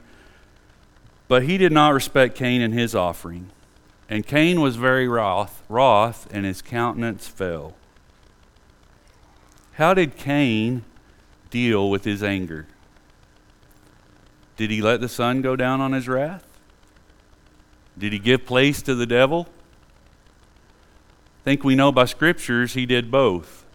but 1.28 1.44
he 1.44 1.58
did 1.58 1.74
not 1.74 1.94
respect 1.94 2.36
Cain 2.36 2.62
and 2.62 2.74
his 2.74 2.96
offering. 2.96 3.50
And 4.10 4.26
Cain 4.26 4.62
was 4.62 4.78
very 4.78 5.08
wroth, 5.08 5.62
wroth, 5.68 6.28
and 6.32 6.46
his 6.46 6.62
countenance 6.62 7.28
fell. 7.28 7.74
How 9.74 9.94
did 9.94 10.16
Cain 10.16 10.84
deal 11.52 11.90
with 11.90 12.04
his 12.04 12.24
anger? 12.24 12.66
Did 14.58 14.72
he 14.72 14.82
let 14.82 15.02
the 15.02 15.10
sun 15.10 15.42
go 15.44 15.56
down 15.56 15.80
on 15.80 15.94
his 15.94 16.08
wrath? 16.08 16.46
Did 17.98 18.14
he 18.14 18.20
give 18.20 18.46
place 18.46 18.82
to 18.82 18.96
the 18.96 19.06
devil? 19.06 19.48
think 21.44 21.64
we 21.64 21.76
know 21.76 21.92
by 21.92 22.06
scriptures 22.06 22.74
he 22.74 22.86
did 22.86 23.12
both. 23.12 23.66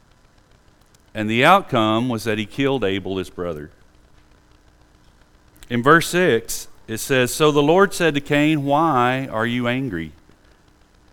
And 1.14 1.28
the 1.28 1.44
outcome 1.44 2.08
was 2.08 2.24
that 2.24 2.38
he 2.38 2.46
killed 2.46 2.84
Abel, 2.84 3.18
his 3.18 3.30
brother. 3.30 3.70
In 5.68 5.82
verse 5.82 6.08
6, 6.08 6.68
it 6.86 6.98
says 6.98 7.32
So 7.32 7.50
the 7.50 7.62
Lord 7.62 7.94
said 7.94 8.14
to 8.14 8.20
Cain, 8.20 8.64
Why 8.64 9.26
are 9.30 9.46
you 9.46 9.66
angry? 9.66 10.12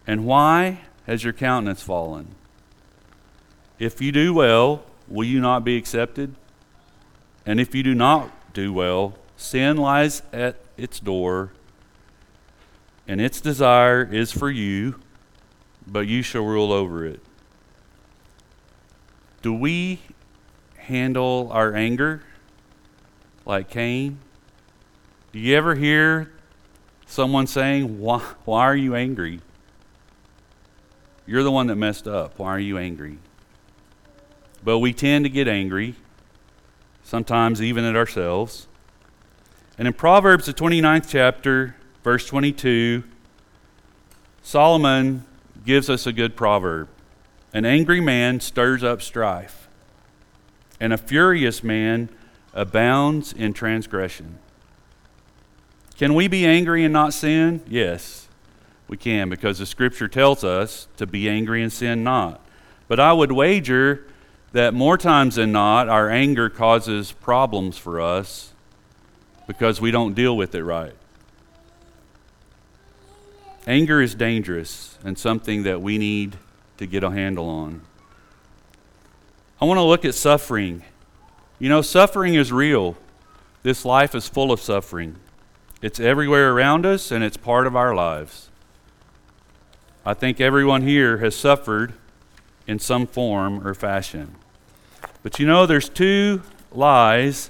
And 0.05 0.25
why 0.25 0.81
has 1.07 1.23
your 1.23 1.33
countenance 1.33 1.81
fallen? 1.81 2.35
If 3.79 4.01
you 4.01 4.11
do 4.11 4.33
well, 4.33 4.83
will 5.07 5.25
you 5.25 5.39
not 5.39 5.63
be 5.63 5.77
accepted? 5.77 6.35
And 7.45 7.59
if 7.59 7.75
you 7.75 7.83
do 7.83 7.93
not 7.93 8.53
do 8.53 8.71
well, 8.71 9.15
sin 9.35 9.77
lies 9.77 10.21
at 10.31 10.57
its 10.77 10.99
door, 10.99 11.51
and 13.07 13.19
its 13.19 13.41
desire 13.41 14.03
is 14.03 14.31
for 14.31 14.49
you 14.49 14.95
but 15.87 16.07
you 16.07 16.21
shall 16.21 16.45
rule 16.45 16.71
over 16.71 17.05
it. 17.05 17.19
Do 19.41 19.53
we 19.53 19.99
handle 20.77 21.49
our 21.51 21.75
anger 21.75 22.23
like 23.45 23.69
Cain? 23.69 24.19
Do 25.31 25.39
you 25.39 25.55
ever 25.55 25.75
hear 25.75 26.31
someone 27.05 27.47
saying, 27.47 27.99
why, 27.99 28.19
why 28.45 28.61
are 28.61 28.75
you 28.75 28.95
angry? 28.95 29.41
You're 31.25 31.43
the 31.43 31.51
one 31.51 31.67
that 31.67 31.75
messed 31.75 32.07
up. 32.07 32.37
Why 32.37 32.49
are 32.49 32.59
you 32.59 32.77
angry? 32.77 33.17
But 34.63 34.79
we 34.79 34.93
tend 34.93 35.25
to 35.25 35.29
get 35.29 35.47
angry, 35.47 35.95
sometimes 37.03 37.61
even 37.61 37.83
at 37.83 37.95
ourselves. 37.95 38.67
And 39.77 39.87
in 39.87 39.93
Proverbs, 39.93 40.45
the 40.45 40.53
29th 40.53 41.07
chapter, 41.09 41.75
verse 42.03 42.27
22, 42.27 43.03
Solomon 44.41 45.25
gives 45.65 45.89
us 45.89 46.05
a 46.05 46.13
good 46.13 46.35
proverb 46.35 46.89
An 47.53 47.65
angry 47.65 48.01
man 48.01 48.39
stirs 48.39 48.83
up 48.83 49.01
strife, 49.01 49.67
and 50.79 50.91
a 50.91 50.97
furious 50.97 51.63
man 51.63 52.09
abounds 52.53 53.33
in 53.33 53.53
transgression. 53.53 54.39
Can 55.97 56.15
we 56.15 56.27
be 56.27 56.45
angry 56.45 56.83
and 56.83 56.93
not 56.93 57.13
sin? 57.13 57.61
Yes, 57.67 58.27
we 58.87 58.97
can, 58.97 59.29
because 59.29 59.59
the 59.59 59.65
scripture 59.65 60.07
tells 60.07 60.43
us 60.43 60.87
to 60.97 61.05
be 61.05 61.29
angry 61.29 61.61
and 61.61 61.71
sin 61.71 62.03
not. 62.03 62.41
But 62.87 62.99
I 62.99 63.13
would 63.13 63.31
wager 63.31 64.05
that 64.53 64.73
more 64.73 64.97
times 64.97 65.35
than 65.35 65.51
not, 65.51 65.89
our 65.89 66.09
anger 66.09 66.49
causes 66.49 67.11
problems 67.11 67.77
for 67.77 67.99
us 67.99 68.53
because 69.47 69.81
we 69.81 69.91
don't 69.91 70.13
deal 70.13 70.37
with 70.37 70.55
it 70.55 70.63
right. 70.63 70.93
Anger 73.65 74.01
is 74.01 74.13
dangerous 74.13 74.97
and 75.03 75.17
something 75.17 75.63
that 75.63 75.81
we 75.81 75.97
need 75.97 76.37
to 76.77 76.85
get 76.85 77.03
a 77.03 77.09
handle 77.09 77.49
on. 77.49 77.81
I 79.59 79.65
want 79.65 79.79
to 79.79 79.83
look 79.83 80.05
at 80.05 80.13
suffering. 80.13 80.83
You 81.57 81.69
know, 81.69 81.81
suffering 81.81 82.35
is 82.35 82.51
real. 82.51 82.95
This 83.63 83.85
life 83.85 84.13
is 84.13 84.27
full 84.27 84.51
of 84.51 84.59
suffering. 84.59 85.15
It's 85.81 85.99
everywhere 85.99 86.53
around 86.53 86.85
us 86.85 87.11
and 87.11 87.23
it's 87.23 87.37
part 87.37 87.65
of 87.65 87.75
our 87.75 87.95
lives. 87.95 88.49
I 90.05 90.13
think 90.13 90.39
everyone 90.39 90.83
here 90.83 91.17
has 91.17 91.35
suffered 91.35 91.93
in 92.67 92.77
some 92.77 93.07
form 93.07 93.65
or 93.65 93.73
fashion. 93.73 94.35
But 95.23 95.39
you 95.39 95.47
know, 95.47 95.65
there's 95.65 95.89
two 95.89 96.43
lies 96.71 97.49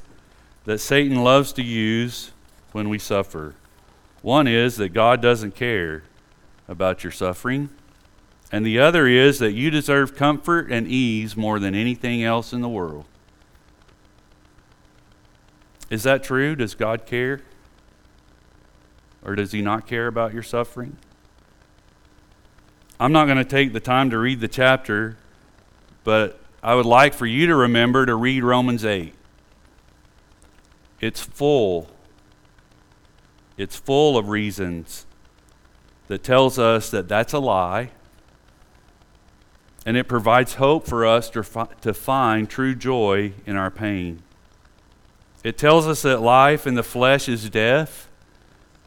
that 0.65 0.77
Satan 0.77 1.23
loves 1.23 1.51
to 1.53 1.63
use 1.63 2.31
when 2.71 2.87
we 2.87 2.99
suffer. 2.99 3.55
One 4.21 4.47
is 4.47 4.77
that 4.77 4.89
God 4.89 5.21
doesn't 5.21 5.55
care 5.55 6.03
about 6.67 7.03
your 7.03 7.11
suffering, 7.11 7.69
and 8.51 8.65
the 8.65 8.79
other 8.79 9.07
is 9.07 9.39
that 9.39 9.51
you 9.51 9.69
deserve 9.71 10.15
comfort 10.15 10.71
and 10.71 10.87
ease 10.87 11.35
more 11.35 11.59
than 11.59 11.75
anything 11.75 12.23
else 12.23 12.53
in 12.53 12.61
the 12.61 12.69
world. 12.69 13.05
Is 15.89 16.03
that 16.03 16.23
true? 16.23 16.55
Does 16.55 16.75
God 16.75 17.05
care? 17.05 17.41
Or 19.25 19.35
does 19.35 19.51
He 19.51 19.61
not 19.61 19.87
care 19.87 20.07
about 20.07 20.33
your 20.33 20.43
suffering? 20.43 20.97
I'm 22.99 23.11
not 23.11 23.25
going 23.25 23.37
to 23.37 23.43
take 23.43 23.73
the 23.73 23.79
time 23.79 24.09
to 24.11 24.17
read 24.17 24.39
the 24.39 24.47
chapter, 24.47 25.17
but 26.03 26.39
I 26.63 26.75
would 26.75 26.85
like 26.85 27.13
for 27.13 27.25
you 27.25 27.45
to 27.47 27.55
remember 27.55 28.05
to 28.05 28.15
read 28.15 28.41
Romans 28.41 28.85
8. 28.85 29.13
It's 31.01 31.19
full. 31.19 31.89
It's 33.57 33.75
full 33.75 34.17
of 34.17 34.29
reasons 34.29 35.05
that 36.07 36.23
tells 36.23 36.57
us 36.57 36.89
that 36.91 37.09
that's 37.09 37.33
a 37.33 37.39
lie. 37.39 37.91
And 39.85 39.97
it 39.97 40.07
provides 40.07 40.53
hope 40.53 40.87
for 40.87 41.05
us 41.05 41.29
to, 41.31 41.43
fi- 41.43 41.67
to 41.81 41.93
find 41.93 42.49
true 42.49 42.75
joy 42.75 43.33
in 43.45 43.57
our 43.57 43.69
pain. 43.69 44.23
It 45.43 45.57
tells 45.57 45.85
us 45.85 46.03
that 46.03 46.21
life 46.21 46.65
in 46.65 46.75
the 46.75 46.83
flesh 46.83 47.27
is 47.27 47.49
death, 47.49 48.07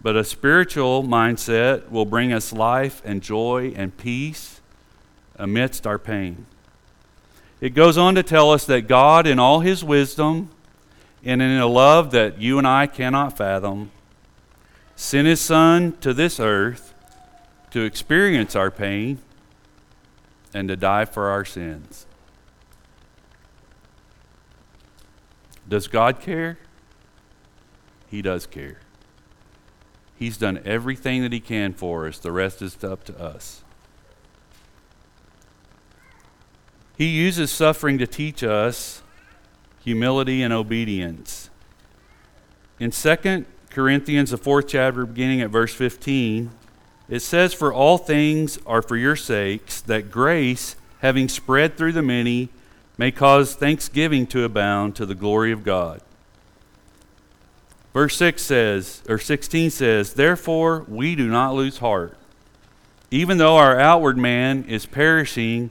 but 0.01 0.17
a 0.17 0.25
spiritual 0.25 1.05
mindset 1.05 1.91
will 1.91 2.07
bring 2.07 2.33
us 2.33 2.55
life 2.55 3.03
and 3.05 3.23
joy 3.23 3.75
and 3.77 3.95
peace 3.99 4.63
amidst 5.39 5.87
our 5.87 5.99
pain. 5.99 6.47
It 7.67 7.75
goes 7.75 7.99
on 7.99 8.15
to 8.15 8.23
tell 8.23 8.53
us 8.53 8.65
that 8.67 8.83
God, 8.83 9.27
in 9.27 9.41
all 9.41 9.59
his 9.59 9.83
wisdom 9.83 10.51
and 11.25 11.43
in 11.43 11.59
a 11.59 11.67
love 11.67 12.13
that 12.13 12.41
you 12.41 12.59
and 12.59 12.67
I 12.67 12.87
cannot 12.87 13.37
fathom, 13.37 13.91
sent 14.95 15.27
his 15.27 15.41
Son 15.41 15.97
to 16.01 16.15
this 16.15 16.39
earth 16.39 16.95
to 17.73 17.83
experience 17.83 18.55
our 18.55 18.71
pain 18.71 19.19
and 20.55 20.69
to 20.69 20.77
die 20.77 21.07
for 21.07 21.27
our 21.27 21.45
sins. 21.45 22.07
Does 25.69 25.89
God 25.89 26.21
care? 26.21 26.59
He 28.07 28.23
does 28.23 28.47
care. 28.47 28.79
He's 30.17 30.37
done 30.37 30.63
everything 30.65 31.23
that 31.23 31.33
He 31.33 31.41
can 31.41 31.73
for 31.73 32.07
us. 32.07 32.21
The 32.21 32.31
rest 32.31 32.63
is 32.63 32.85
up 32.85 33.03
to 33.07 33.21
us. 33.21 33.65
He 36.97 37.07
uses 37.07 37.51
suffering 37.51 37.99
to 37.99 38.07
teach 38.07 38.43
us 38.43 39.03
humility 39.85 40.43
and 40.43 40.53
obedience. 40.53 41.51
In 42.81 42.91
2 42.91 43.45
Corinthians, 43.71 44.31
the 44.31 44.39
fourth 44.39 44.69
chapter, 44.69 45.05
beginning 45.07 45.43
at 45.43 45.51
verse 45.51 45.75
15, 45.75 46.51
it 47.09 47.21
says, 47.21 47.55
For 47.55 47.73
all 47.73 47.99
things 47.99 48.59
are 48.67 48.83
for 48.83 48.97
your 48.97 49.17
sakes, 49.17 49.81
that 49.83 50.11
grace, 50.11 50.77
having 51.01 51.29
spread 51.29 51.77
through 51.77 51.93
the 51.93 52.03
many, 52.03 52.49
may 52.99 53.11
cause 53.11 53.55
thanksgiving 53.55 54.27
to 54.29 54.45
abound 54.45 54.97
to 54.97 55.07
the 55.07 55.15
glory 55.15 55.53
of 55.53 55.63
God. 55.63 56.01
Verse 57.93 58.17
6 58.17 58.43
says, 58.43 59.03
or 59.09 59.19
16 59.19 59.71
says, 59.71 60.15
Therefore 60.15 60.85
we 60.89 61.15
do 61.15 61.29
not 61.29 61.55
lose 61.55 61.79
heart. 61.79 62.17
Even 63.11 63.39
though 63.39 63.57
our 63.57 63.79
outward 63.79 64.19
man 64.19 64.65
is 64.65 64.85
perishing, 64.85 65.71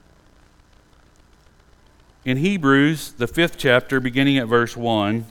In 2.23 2.37
Hebrews, 2.37 3.13
the 3.13 3.25
fifth 3.25 3.57
chapter, 3.57 3.99
beginning 3.99 4.37
at 4.37 4.47
verse 4.47 4.77
1, 4.77 5.25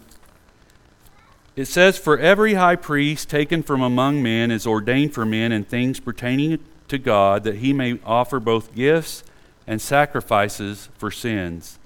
it 1.55 1.67
says, 1.67 1.97
For 1.97 2.19
every 2.19 2.55
high 2.55 2.75
priest 2.75 3.31
taken 3.31 3.63
from 3.63 3.81
among 3.81 4.25
men 4.25 4.51
is 4.51 4.67
ordained 4.67 5.15
for 5.15 5.25
men 5.25 5.53
in 5.53 5.63
things 5.63 6.01
pertaining 6.01 6.59
to 6.89 6.99
God, 6.99 7.45
that 7.45 7.57
he 7.57 7.73
may 7.73 8.01
offer 8.05 8.41
both 8.41 8.75
gifts 8.75 9.23
and 9.69 9.81
sacrifices 9.81 10.89
for 10.99 11.13
sins. 11.13 11.79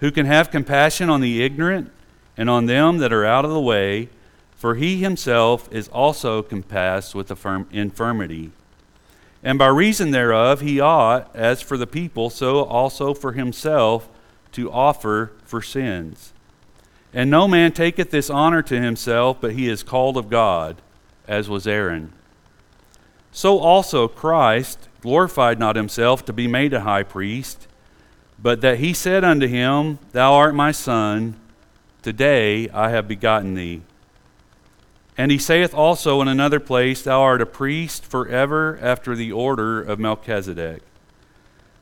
Who 0.00 0.10
can 0.10 0.24
have 0.24 0.50
compassion 0.50 1.10
on 1.10 1.20
the 1.20 1.42
ignorant 1.42 1.92
and 2.34 2.48
on 2.48 2.64
them 2.64 2.98
that 2.98 3.12
are 3.12 3.26
out 3.26 3.44
of 3.44 3.50
the 3.50 3.60
way, 3.60 4.08
for 4.56 4.76
he 4.76 5.02
himself 5.02 5.68
is 5.70 5.88
also 5.88 6.40
compassed 6.40 7.14
with 7.14 7.30
infirmity. 7.70 8.52
And 9.42 9.58
by 9.58 9.66
reason 9.66 10.12
thereof 10.12 10.62
he 10.62 10.80
ought, 10.80 11.30
as 11.36 11.60
for 11.60 11.76
the 11.76 11.86
people, 11.86 12.30
so 12.30 12.64
also 12.64 13.12
for 13.12 13.32
himself, 13.32 14.08
to 14.54 14.72
offer 14.72 15.32
for 15.44 15.60
sins. 15.60 16.32
And 17.12 17.30
no 17.30 17.46
man 17.46 17.72
taketh 17.72 18.10
this 18.10 18.30
honor 18.30 18.62
to 18.62 18.80
himself, 18.80 19.40
but 19.40 19.52
he 19.52 19.68
is 19.68 19.82
called 19.82 20.16
of 20.16 20.30
God, 20.30 20.80
as 21.28 21.48
was 21.48 21.66
Aaron. 21.66 22.12
So 23.30 23.58
also 23.58 24.08
Christ 24.08 24.88
glorified 25.00 25.58
not 25.58 25.76
himself 25.76 26.24
to 26.24 26.32
be 26.32 26.48
made 26.48 26.72
a 26.72 26.80
high 26.80 27.02
priest, 27.02 27.68
but 28.40 28.60
that 28.62 28.78
he 28.78 28.92
said 28.92 29.22
unto 29.22 29.46
him, 29.46 29.98
Thou 30.12 30.34
art 30.34 30.54
my 30.54 30.72
son, 30.72 31.36
today 32.02 32.68
I 32.70 32.90
have 32.90 33.06
begotten 33.06 33.54
thee. 33.54 33.82
And 35.16 35.30
he 35.30 35.38
saith 35.38 35.72
also 35.72 36.20
in 36.20 36.26
another 36.26 36.58
place, 36.58 37.02
Thou 37.02 37.22
art 37.22 37.40
a 37.40 37.46
priest 37.46 38.04
forever 38.04 38.78
after 38.82 39.14
the 39.14 39.30
order 39.30 39.80
of 39.80 40.00
Melchizedek 40.00 40.82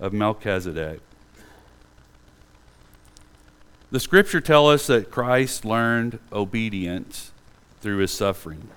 of 0.00 0.12
Melchizedek. 0.12 1.00
The 3.90 4.00
scripture 4.00 4.40
tell 4.40 4.68
us 4.68 4.86
that 4.88 5.10
Christ 5.10 5.64
learned 5.64 6.18
obedience 6.32 7.32
through 7.80 7.98
his 7.98 8.10
suffering. 8.10 8.68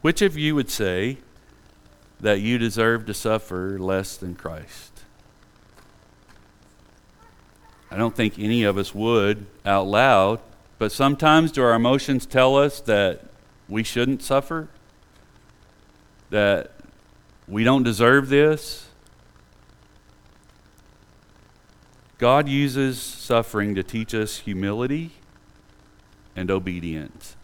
Which 0.00 0.22
of 0.22 0.38
you 0.38 0.54
would 0.54 0.70
say 0.70 1.18
that 2.20 2.40
you 2.40 2.58
deserve 2.58 3.06
to 3.06 3.14
suffer 3.14 3.78
less 3.78 4.16
than 4.16 4.34
Christ? 4.36 4.92
I 7.90 7.96
don't 7.96 8.14
think 8.14 8.38
any 8.38 8.64
of 8.64 8.78
us 8.78 8.94
would 8.94 9.46
out 9.64 9.86
loud, 9.86 10.40
but 10.78 10.92
sometimes 10.92 11.52
do 11.52 11.62
our 11.62 11.74
emotions 11.74 12.26
tell 12.26 12.56
us 12.56 12.80
that 12.82 13.22
we 13.68 13.82
shouldn't 13.82 14.22
suffer? 14.22 14.68
That 16.30 16.72
we 17.46 17.64
don't 17.64 17.82
deserve 17.82 18.28
this? 18.28 18.83
God 22.18 22.48
uses 22.48 23.00
suffering 23.00 23.74
to 23.74 23.82
teach 23.82 24.14
us 24.14 24.38
humility 24.38 25.10
and 26.36 26.50
obedience. 26.50 27.36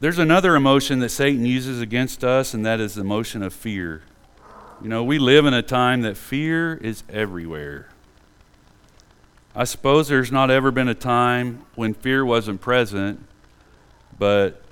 There's 0.00 0.18
another 0.18 0.56
emotion 0.56 0.98
that 1.00 1.10
Satan 1.10 1.46
uses 1.46 1.80
against 1.80 2.24
us, 2.24 2.54
and 2.54 2.66
that 2.66 2.80
is 2.80 2.94
the 2.94 3.02
emotion 3.02 3.42
of 3.42 3.52
fear. 3.52 4.02
You 4.82 4.88
know, 4.88 5.04
we 5.04 5.18
live 5.18 5.46
in 5.46 5.54
a 5.54 5.62
time 5.62 6.02
that 6.02 6.16
fear 6.16 6.74
is 6.74 7.04
everywhere. 7.08 7.88
I 9.54 9.64
suppose 9.64 10.08
there's 10.08 10.32
not 10.32 10.50
ever 10.50 10.70
been 10.70 10.88
a 10.88 10.94
time 10.94 11.64
when 11.76 11.94
fear 11.94 12.24
wasn't 12.24 12.60
present, 12.60 13.24
but 14.18 14.62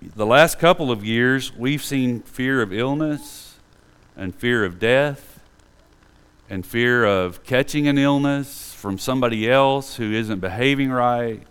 the 0.00 0.24
last 0.24 0.58
couple 0.58 0.90
of 0.90 1.04
years, 1.04 1.54
we've 1.54 1.82
seen 1.82 2.20
fear 2.20 2.62
of 2.62 2.72
illness 2.72 3.56
and 4.16 4.34
fear 4.34 4.64
of 4.64 4.78
death 4.78 5.33
and 6.54 6.64
fear 6.64 7.04
of 7.04 7.42
catching 7.42 7.88
an 7.88 7.98
illness 7.98 8.72
from 8.74 8.96
somebody 8.96 9.50
else 9.50 9.96
who 9.96 10.12
isn't 10.12 10.38
behaving 10.38 10.88
right. 10.88 11.42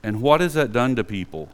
And 0.00 0.22
what 0.22 0.40
has 0.40 0.54
that 0.54 0.70
done 0.70 0.94
to 0.94 1.02
people? 1.02 1.48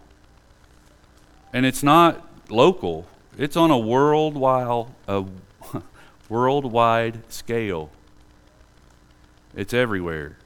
And 1.51 1.65
it's 1.65 1.83
not 1.83 2.29
local, 2.51 3.07
it's 3.39 3.57
on 3.57 3.71
a 3.71 3.79
worldwide, 3.79 4.89
a 5.09 5.25
worldwide 6.29 7.33
scale. 7.33 7.91
It's 9.57 9.73
everywhere. 9.73 10.37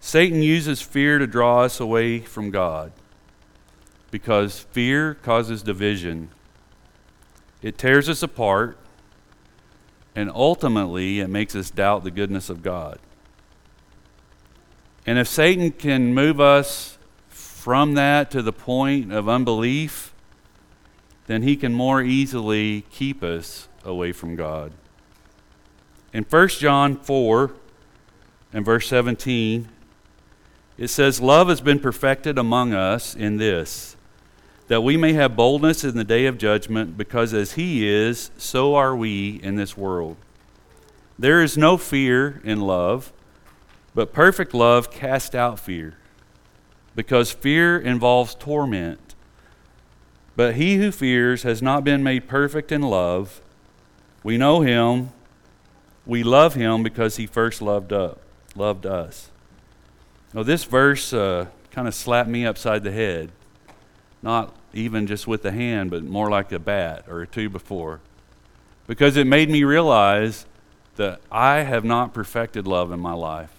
Satan 0.00 0.42
uses 0.42 0.82
fear 0.82 1.18
to 1.18 1.26
draw 1.26 1.62
us 1.62 1.80
away 1.80 2.20
from 2.20 2.50
God 2.50 2.92
because 4.10 4.58
fear 4.60 5.14
causes 5.14 5.62
division. 5.62 6.28
It 7.62 7.76
tears 7.76 8.08
us 8.08 8.22
apart, 8.22 8.78
and 10.14 10.30
ultimately, 10.34 11.20
it 11.20 11.28
makes 11.28 11.54
us 11.54 11.70
doubt 11.70 12.04
the 12.04 12.10
goodness 12.10 12.48
of 12.48 12.62
God. 12.62 12.98
And 15.06 15.18
if 15.18 15.28
Satan 15.28 15.72
can 15.72 16.14
move 16.14 16.40
us 16.40 16.98
from 17.28 17.94
that 17.94 18.30
to 18.30 18.42
the 18.42 18.52
point 18.52 19.12
of 19.12 19.28
unbelief, 19.28 20.14
then 21.26 21.42
he 21.42 21.56
can 21.56 21.72
more 21.72 22.02
easily 22.02 22.82
keep 22.90 23.22
us 23.22 23.68
away 23.84 24.12
from 24.12 24.36
God. 24.36 24.72
In 26.12 26.24
1 26.24 26.48
John 26.48 26.96
4 26.96 27.52
and 28.52 28.64
verse 28.64 28.88
17, 28.88 29.68
it 30.76 30.88
says, 30.88 31.20
Love 31.20 31.48
has 31.48 31.60
been 31.60 31.78
perfected 31.78 32.38
among 32.38 32.74
us 32.74 33.14
in 33.14 33.36
this, 33.36 33.96
that 34.70 34.82
we 34.82 34.96
may 34.96 35.12
have 35.14 35.34
boldness 35.34 35.82
in 35.82 35.96
the 35.96 36.04
day 36.04 36.26
of 36.26 36.38
judgment, 36.38 36.96
because 36.96 37.34
as 37.34 37.54
He 37.54 37.88
is, 37.88 38.30
so 38.38 38.76
are 38.76 38.94
we 38.94 39.40
in 39.42 39.56
this 39.56 39.76
world. 39.76 40.16
There 41.18 41.42
is 41.42 41.58
no 41.58 41.76
fear 41.76 42.40
in 42.44 42.60
love, 42.60 43.12
but 43.96 44.12
perfect 44.12 44.54
love 44.54 44.92
casts 44.92 45.34
out 45.34 45.58
fear, 45.58 45.96
because 46.94 47.32
fear 47.32 47.80
involves 47.80 48.36
torment. 48.36 49.16
But 50.36 50.54
he 50.54 50.76
who 50.76 50.92
fears 50.92 51.42
has 51.42 51.60
not 51.60 51.82
been 51.82 52.04
made 52.04 52.28
perfect 52.28 52.70
in 52.70 52.82
love. 52.82 53.40
We 54.22 54.38
know 54.38 54.60
him, 54.60 55.10
we 56.06 56.22
love 56.22 56.54
him 56.54 56.84
because 56.84 57.16
he 57.16 57.26
first 57.26 57.60
loved, 57.60 57.92
up, 57.92 58.20
loved 58.54 58.86
us. 58.86 59.30
Now, 60.32 60.44
this 60.44 60.62
verse 60.62 61.12
uh, 61.12 61.46
kind 61.72 61.88
of 61.88 61.94
slapped 61.96 62.30
me 62.30 62.46
upside 62.46 62.84
the 62.84 62.92
head. 62.92 63.32
Not 64.22 64.54
even 64.72 65.06
just 65.06 65.26
with 65.26 65.42
the 65.42 65.52
hand, 65.52 65.90
but 65.90 66.02
more 66.04 66.30
like 66.30 66.52
a 66.52 66.58
bat 66.58 67.04
or 67.08 67.22
a 67.22 67.26
two 67.26 67.48
before. 67.48 68.00
Because 68.86 69.16
it 69.16 69.26
made 69.26 69.48
me 69.48 69.64
realize 69.64 70.46
that 70.96 71.20
I 71.30 71.60
have 71.60 71.84
not 71.84 72.12
perfected 72.12 72.66
love 72.66 72.92
in 72.92 73.00
my 73.00 73.14
life. 73.14 73.52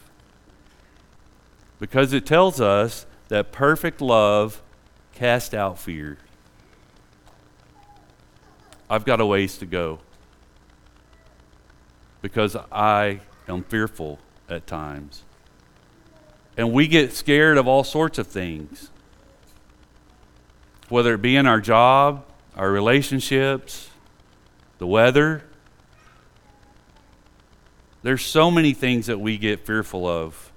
Because 1.79 2.13
it 2.13 2.25
tells 2.25 2.61
us 2.61 3.05
that 3.29 3.51
perfect 3.51 4.01
love 4.01 4.61
casts 5.15 5.53
out 5.53 5.79
fear. 5.79 6.17
I've 8.89 9.05
got 9.05 9.19
a 9.19 9.25
ways 9.25 9.57
to 9.57 9.65
go. 9.65 9.99
Because 12.21 12.55
I 12.71 13.21
am 13.47 13.63
fearful 13.63 14.19
at 14.47 14.67
times. 14.67 15.23
And 16.57 16.73
we 16.73 16.87
get 16.87 17.13
scared 17.13 17.57
of 17.57 17.67
all 17.67 17.83
sorts 17.83 18.19
of 18.19 18.27
things, 18.27 18.90
whether 20.91 21.13
it 21.13 21.21
be 21.21 21.37
in 21.37 21.47
our 21.47 21.61
job, 21.61 22.25
our 22.55 22.69
relationships, 22.69 23.89
the 24.77 24.85
weather. 24.85 25.43
There's 28.03 28.23
so 28.23 28.51
many 28.51 28.73
things 28.73 29.05
that 29.05 29.19
we 29.19 29.37
get 29.37 29.65
fearful 29.65 30.05
of. 30.05 30.51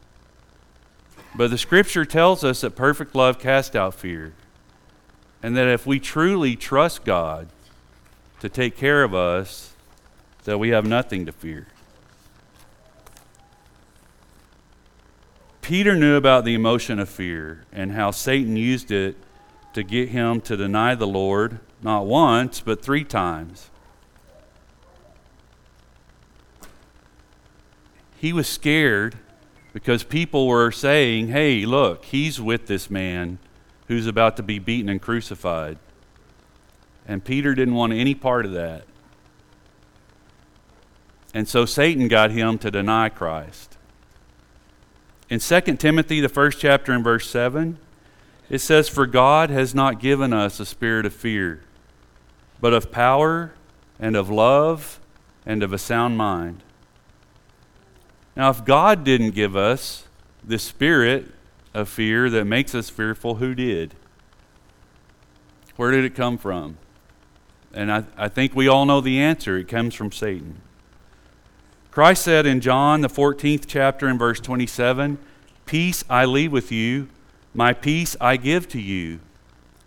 But 1.37 1.51
the 1.51 1.59
scripture 1.59 2.05
tells 2.05 2.42
us 2.42 2.62
that 2.62 2.75
perfect 2.75 3.14
love 3.14 3.38
casts 3.38 3.77
out 3.77 3.94
fear. 3.94 4.33
And 5.42 5.57
that 5.57 5.68
if 5.68 5.87
we 5.87 6.01
truly 6.01 6.57
trust 6.57 7.05
God 7.05 7.49
to 8.40 8.49
take 8.49 8.77
care 8.77 9.05
of 9.05 9.14
us, 9.14 9.75
that 10.44 10.59
we 10.59 10.70
have 10.70 10.87
nothing 10.87 11.27
to 11.27 11.33
fear. 11.33 11.66
Peter 15.61 15.94
knew 15.97 16.16
about 16.16 16.44
the 16.44 16.55
emotion 16.55 16.99
of 16.99 17.09
fear 17.09 17.64
and 17.73 17.92
how 17.92 18.11
Satan 18.11 18.57
used 18.57 18.90
it 18.90 19.16
to 19.75 19.83
get 19.83 20.09
him 20.09 20.41
to 20.41 20.57
deny 20.57 20.95
the 20.95 21.07
Lord 21.07 21.61
not 21.83 22.07
once, 22.07 22.61
but 22.61 22.83
three 22.83 23.05
times. 23.05 23.71
He 28.17 28.33
was 28.33 28.49
scared 28.49 29.17
because 29.75 30.03
people 30.03 30.47
were 30.47 30.71
saying, 30.71 31.29
hey, 31.29 31.67
look, 31.67 32.07
he's 32.07 32.41
with 32.41 32.67
this 32.69 32.89
man 32.89 33.39
who's 33.89 34.07
about 34.07 34.37
to 34.39 34.43
be 34.43 34.59
beaten 34.59 34.89
and 34.89 35.03
crucified. 35.03 35.77
And 37.07 37.23
Peter 37.23 37.55
didn't 37.55 37.75
want 37.75 37.93
any 37.93 38.15
part 38.15 38.47
of 38.47 38.53
that. 38.53 38.85
And 41.35 41.49
so 41.49 41.67
Satan 41.67 42.09
got 42.09 42.31
him 42.31 42.57
to 42.59 42.71
deny 42.71 43.09
Christ. 43.09 43.77
In 45.29 45.41
2 45.41 45.61
Timothy, 45.77 46.21
the 46.21 46.29
first 46.29 46.61
chapter 46.61 46.93
in 46.93 47.03
verse 47.03 47.29
7, 47.29 47.77
it 48.50 48.59
says, 48.59 48.88
For 48.88 49.07
God 49.07 49.50
has 49.50 49.74
not 49.74 50.00
given 50.00 50.33
us 50.33 50.61
a 50.61 50.66
spirit 50.66 51.07
of 51.07 51.14
fear, 51.14 51.61
but 52.61 52.72
of 52.72 52.92
power 52.92 53.54
and 53.98 54.16
of 54.16 54.30
love 54.30 55.00
and 55.46 55.62
of 55.62 55.72
a 55.72 55.78
sound 55.78 56.16
mind. 56.16 56.62
Now, 58.37 58.50
if 58.50 58.64
God 58.64 59.04
didn't 59.04 59.30
give 59.30 59.57
us 59.57 60.04
the 60.42 60.59
spirit 60.59 61.26
of 61.72 61.88
fear 61.88 62.28
that 62.30 62.44
makes 62.44 62.74
us 62.74 62.90
fearful, 62.90 63.37
who 63.37 63.54
did? 63.54 63.94
Where 65.76 65.90
did 65.90 66.04
it 66.04 66.14
come 66.14 66.38
from? 66.38 66.78
And 67.72 67.90
I, 67.90 68.04
I 68.16 68.28
think 68.28 68.54
we 68.54 68.68
all 68.68 68.87
know 68.87 69.00
the 69.00 69.20
answer. 69.20 69.57
It 69.59 69.68
comes 69.68 69.94
from 69.94 70.12
Satan. 70.12 70.61
Christ 71.90 72.22
said 72.22 72.46
in 72.46 72.61
John, 72.61 73.00
the 73.00 73.09
14th 73.09 73.64
chapter, 73.66 74.07
and 74.07 74.18
verse 74.18 74.40
27, 74.40 75.18
Peace 75.66 76.04
I 76.11 76.24
leave 76.24 76.52
with 76.52 76.70
you, 76.70 77.09
my 77.55 77.73
peace 77.73 78.17
I 78.21 78.37
give 78.37 78.69
to 78.69 78.81
you. 78.81 79.21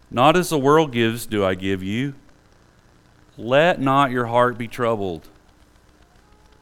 Not 0.10 0.38
as 0.38 0.50
the 0.50 0.58
world 0.58 0.94
gives, 0.94 1.26
do 1.26 1.44
I 1.44 1.54
give 1.54 1.84
you. 1.84 2.16
Let 3.38 3.80
not 3.80 4.10
your 4.10 4.28
heart 4.28 4.58
be 4.58 4.68
troubled, 4.68 5.28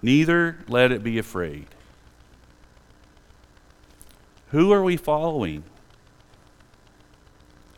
neither 0.02 0.58
let 0.68 0.92
it 0.92 1.04
be 1.04 1.18
afraid. 1.18 1.68
Who 4.50 4.74
are 4.74 4.84
we 4.84 4.98
following? 4.98 5.64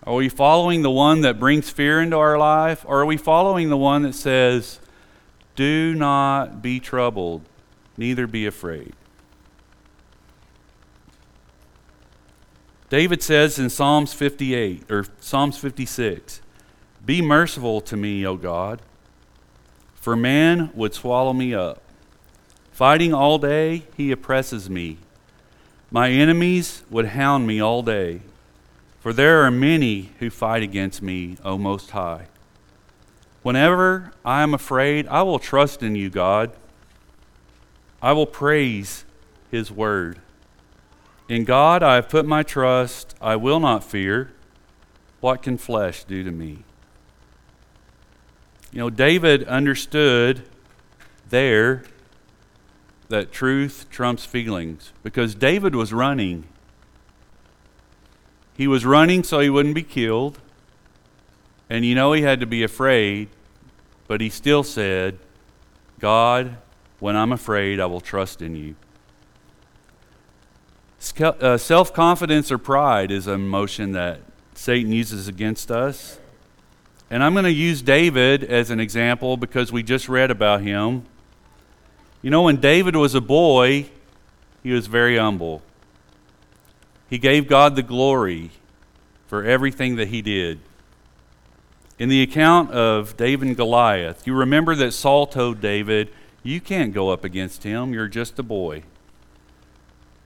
Are 0.04 0.16
we 0.16 0.30
following 0.30 0.84
the 0.84 0.90
one 0.90 1.22
that 1.22 1.40
brings 1.40 1.70
fear 1.70 2.02
into 2.02 2.18
our 2.18 2.38
life, 2.38 2.86
or 2.88 3.02
are 3.02 3.06
we 3.06 3.18
following 3.18 3.70
the 3.70 3.78
one 3.78 4.04
that 4.04 4.16
says, 4.16 4.80
Do 5.56 5.94
not 5.94 6.62
be 6.62 6.80
troubled, 6.80 7.42
neither 7.98 8.26
be 8.26 8.46
afraid. 8.46 8.94
David 12.90 13.22
says 13.22 13.60
in 13.60 13.70
Psalms 13.70 14.14
58 14.14 14.90
or 14.90 15.06
Psalms 15.20 15.58
56, 15.58 16.42
Be 17.06 17.22
merciful 17.22 17.82
to 17.82 17.98
me, 17.98 18.26
O 18.26 18.38
God, 18.38 18.82
for 19.96 20.16
man 20.16 20.72
would 20.74 20.94
swallow 20.94 21.34
me 21.34 21.54
up. 21.54 21.82
Fighting 22.72 23.14
all 23.14 23.40
day, 23.40 23.84
he 23.98 24.12
oppresses 24.12 24.70
me. 24.70 24.98
My 25.92 26.10
enemies 26.10 26.84
would 26.90 27.08
hound 27.08 27.46
me 27.46 27.60
all 27.60 27.82
day, 27.82 28.22
for 29.02 29.12
there 29.12 29.42
are 29.44 29.52
many 29.52 30.12
who 30.20 30.30
fight 30.30 30.64
against 30.64 31.02
me, 31.02 31.38
O 31.44 31.58
Most 31.58 31.92
High. 31.92 32.28
Whenever 33.44 34.12
I 34.24 34.44
am 34.44 34.54
afraid, 34.54 35.08
I 35.08 35.24
will 35.24 35.40
trust 35.40 35.84
in 35.84 35.96
you, 35.96 36.10
God. 36.10 36.52
I 38.02 38.14
will 38.14 38.26
praise 38.26 39.04
his 39.52 39.72
word. 39.72 40.20
In 41.30 41.44
God 41.44 41.84
I 41.84 41.96
have 41.96 42.10
put 42.10 42.26
my 42.26 42.44
trust. 42.44 43.16
I 43.22 43.36
will 43.36 43.60
not 43.60 43.84
fear. 43.84 44.32
What 45.20 45.42
can 45.42 45.58
flesh 45.58 46.04
do 46.04 46.24
to 46.24 46.32
me? 46.32 46.64
You 48.72 48.80
know, 48.80 48.90
David 48.90 49.44
understood 49.46 50.44
there 51.30 51.84
that 53.10 53.32
truth 53.32 53.88
trumps 53.90 54.26
feelings 54.26 54.92
because 55.04 55.34
David 55.36 55.76
was 55.76 55.94
running. 55.94 56.46
He 58.56 58.68
was 58.68 58.86
running 58.86 59.24
so 59.24 59.40
he 59.40 59.50
wouldn't 59.50 59.76
be 59.76 59.84
killed. 59.84 60.40
And 61.70 61.84
you 61.84 61.96
know 61.96 62.14
he 62.14 62.22
had 62.22 62.40
to 62.40 62.46
be 62.46 62.64
afraid, 62.64 63.30
but 64.08 64.22
he 64.22 64.30
still 64.30 64.64
said, 64.64 65.20
God, 66.00 66.58
when 67.00 67.16
I'm 67.16 67.32
afraid, 67.32 67.80
I 67.80 67.86
will 67.86 68.02
trust 68.02 68.42
in 68.42 68.56
you. 68.56 68.76
Uh, 71.20 71.58
Self 71.58 71.94
confidence 71.94 72.52
or 72.52 72.58
pride 72.58 73.12
is 73.12 73.28
an 73.28 73.36
emotion 73.36 73.92
that 73.94 74.20
Satan 74.56 74.92
uses 74.92 75.28
against 75.28 75.72
us. 75.72 76.20
And 77.10 77.24
I'm 77.24 77.34
going 77.34 77.46
to 77.46 77.52
use 77.52 77.82
David 77.82 78.44
as 78.44 78.70
an 78.70 78.80
example 78.80 79.38
because 79.38 79.72
we 79.72 79.84
just 79.84 80.10
read 80.10 80.32
about 80.32 80.62
him. 80.62 81.06
You 82.22 82.32
know, 82.32 82.44
when 82.44 82.58
David 82.58 82.96
was 82.96 83.16
a 83.16 83.22
boy, 83.22 83.90
he 84.64 84.72
was 84.72 84.88
very 84.88 85.18
humble. 85.18 85.62
He 87.10 87.18
gave 87.18 87.48
God 87.48 87.76
the 87.76 87.84
glory 87.84 88.52
for 89.28 89.44
everything 89.44 89.96
that 89.96 90.10
he 90.10 90.22
did. 90.22 90.60
In 92.00 92.10
the 92.10 92.22
account 92.22 92.72
of 92.72 93.16
David 93.16 93.48
and 93.48 93.58
Goliath, 93.58 94.28
you 94.28 94.34
remember 94.34 94.76
that 94.76 94.92
Saul 94.92 95.28
told 95.28 95.62
David, 95.62 96.10
You 96.44 96.60
can't 96.60 96.94
go 96.94 97.10
up 97.10 97.24
against 97.24 97.64
him, 97.64 97.94
you're 97.94 98.08
just 98.08 98.38
a 98.40 98.44
boy. 98.44 98.84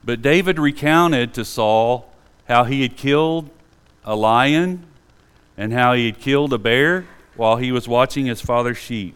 But 0.04 0.22
David 0.22 0.58
recounted 0.58 1.34
to 1.36 1.46
Saul 1.46 2.12
how 2.48 2.64
he 2.64 2.82
had 2.82 2.98
killed 2.98 3.50
a 4.04 4.16
lion 4.16 4.86
and 5.58 5.72
how 5.72 5.94
he 5.94 6.08
had 6.08 6.20
killed 6.20 6.54
a 6.54 6.58
bear 6.58 7.06
while 7.36 7.58
he 7.58 7.72
was 7.72 7.88
watching 7.88 8.26
his 8.26 8.42
father's 8.42 8.78
sheep. 8.78 9.16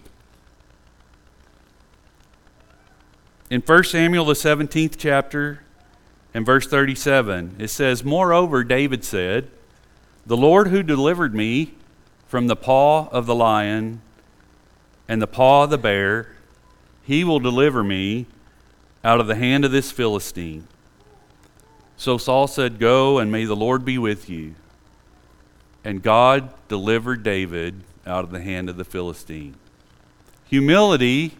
In 3.49 3.61
1 3.61 3.83
Samuel, 3.83 4.25
the 4.25 4.33
17th 4.33 4.95
chapter, 4.97 5.61
and 6.33 6.45
verse 6.45 6.67
37, 6.67 7.55
it 7.59 7.69
says, 7.69 8.03
Moreover, 8.03 8.63
David 8.63 9.03
said, 9.03 9.49
The 10.25 10.38
Lord 10.38 10.67
who 10.67 10.83
delivered 10.83 11.33
me 11.33 11.73
from 12.27 12.47
the 12.47 12.55
paw 12.55 13.07
of 13.09 13.25
the 13.25 13.36
lion 13.36 14.01
and 15.07 15.21
the 15.21 15.27
paw 15.27 15.63
of 15.63 15.69
the 15.69 15.77
bear, 15.77 16.36
he 17.03 17.23
will 17.23 17.39
deliver 17.39 17.83
me 17.83 18.25
out 19.03 19.19
of 19.19 19.27
the 19.27 19.36
hand 19.36 19.63
of 19.63 19.71
this 19.71 19.91
Philistine. 19.91 20.67
So 21.98 22.18
Saul 22.18 22.48
said, 22.48 22.80
Go, 22.80 23.20
and 23.20 23.32
may 23.32 23.46
the 23.46 23.56
Lord 23.56 23.86
be 23.86 23.98
with 23.98 24.30
you. 24.30 24.56
And 25.84 26.02
God 26.02 26.50
delivered 26.68 27.24
David 27.24 27.82
out 28.06 28.24
of 28.24 28.32
the 28.32 28.41
hand 28.41 28.70
of 28.70 28.78
the 28.78 28.84
Philistine. 28.84 29.56
Humility 30.46 31.38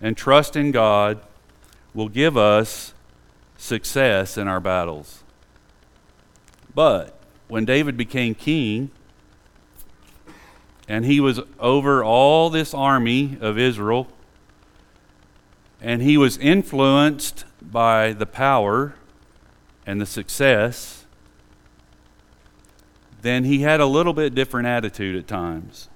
and 0.00 0.16
trust 0.16 0.56
in 0.56 0.70
God 0.70 1.20
will 1.94 2.08
give 2.08 2.36
us 2.36 2.92
success 3.56 4.36
in 4.36 4.48
our 4.48 4.60
battles. 4.60 5.22
But 6.74 7.16
when 7.48 7.64
David 7.64 7.96
became 7.96 8.34
king, 8.34 8.90
and 10.88 11.04
he 11.04 11.20
was 11.20 11.40
over 11.58 12.04
all 12.04 12.50
this 12.50 12.74
army 12.74 13.38
of 13.40 13.58
Israel, 13.58 14.08
and 15.80 16.02
he 16.02 16.16
was 16.16 16.36
influenced 16.38 17.44
by 17.62 18.12
the 18.12 18.26
power 18.26 18.94
and 19.86 20.00
the 20.00 20.06
success, 20.06 21.04
then 23.22 23.44
he 23.44 23.60
had 23.60 23.80
a 23.80 23.86
little 23.86 24.12
bit 24.12 24.34
different 24.34 24.66
attitude 24.66 25.16
at 25.16 25.26
times. 25.26 25.88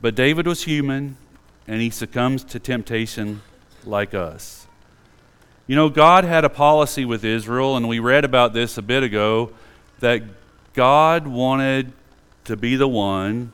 But 0.00 0.14
David 0.14 0.46
was 0.46 0.62
human, 0.64 1.16
and 1.66 1.80
he 1.80 1.90
succumbs 1.90 2.44
to 2.44 2.58
temptation 2.58 3.42
like 3.84 4.14
us. 4.14 4.66
You 5.66 5.76
know, 5.76 5.88
God 5.88 6.24
had 6.24 6.44
a 6.44 6.48
policy 6.48 7.04
with 7.04 7.24
Israel, 7.24 7.76
and 7.76 7.88
we 7.88 7.98
read 7.98 8.24
about 8.24 8.52
this 8.52 8.78
a 8.78 8.82
bit 8.82 9.02
ago, 9.02 9.52
that 10.00 10.22
God 10.72 11.26
wanted 11.26 11.92
to 12.44 12.56
be 12.56 12.76
the 12.76 12.88
one 12.88 13.52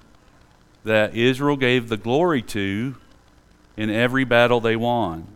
that 0.85 1.15
Israel 1.15 1.57
gave 1.57 1.89
the 1.89 1.97
glory 1.97 2.43
to 2.43 2.95
in 3.77 3.91
every 3.91 4.25
battle 4.25 4.61
they 4.61 4.77
won. 4.77 5.27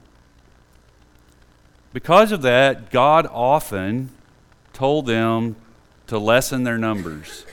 Because 1.92 2.32
of 2.32 2.42
that, 2.42 2.90
God 2.90 3.26
often 3.30 4.10
told 4.72 5.06
them 5.06 5.56
to 6.06 6.18
lessen 6.18 6.62
their 6.62 6.78
numbers. 6.78 7.44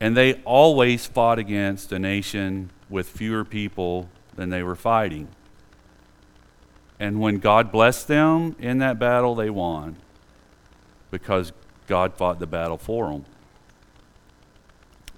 And 0.00 0.16
they 0.16 0.34
always 0.44 1.06
fought 1.06 1.38
against 1.38 1.92
a 1.92 1.98
nation 1.98 2.70
with 2.88 3.08
fewer 3.08 3.44
people 3.44 4.08
than 4.36 4.50
they 4.50 4.62
were 4.62 4.76
fighting. 4.76 5.28
And 7.00 7.20
when 7.20 7.38
God 7.38 7.72
blessed 7.72 8.08
them 8.08 8.54
in 8.58 8.78
that 8.78 8.98
battle, 8.98 9.34
they 9.34 9.50
won 9.50 9.96
because 11.10 11.52
God 11.86 12.14
fought 12.14 12.38
the 12.38 12.46
battle 12.46 12.78
for 12.78 13.10
them. 13.10 13.24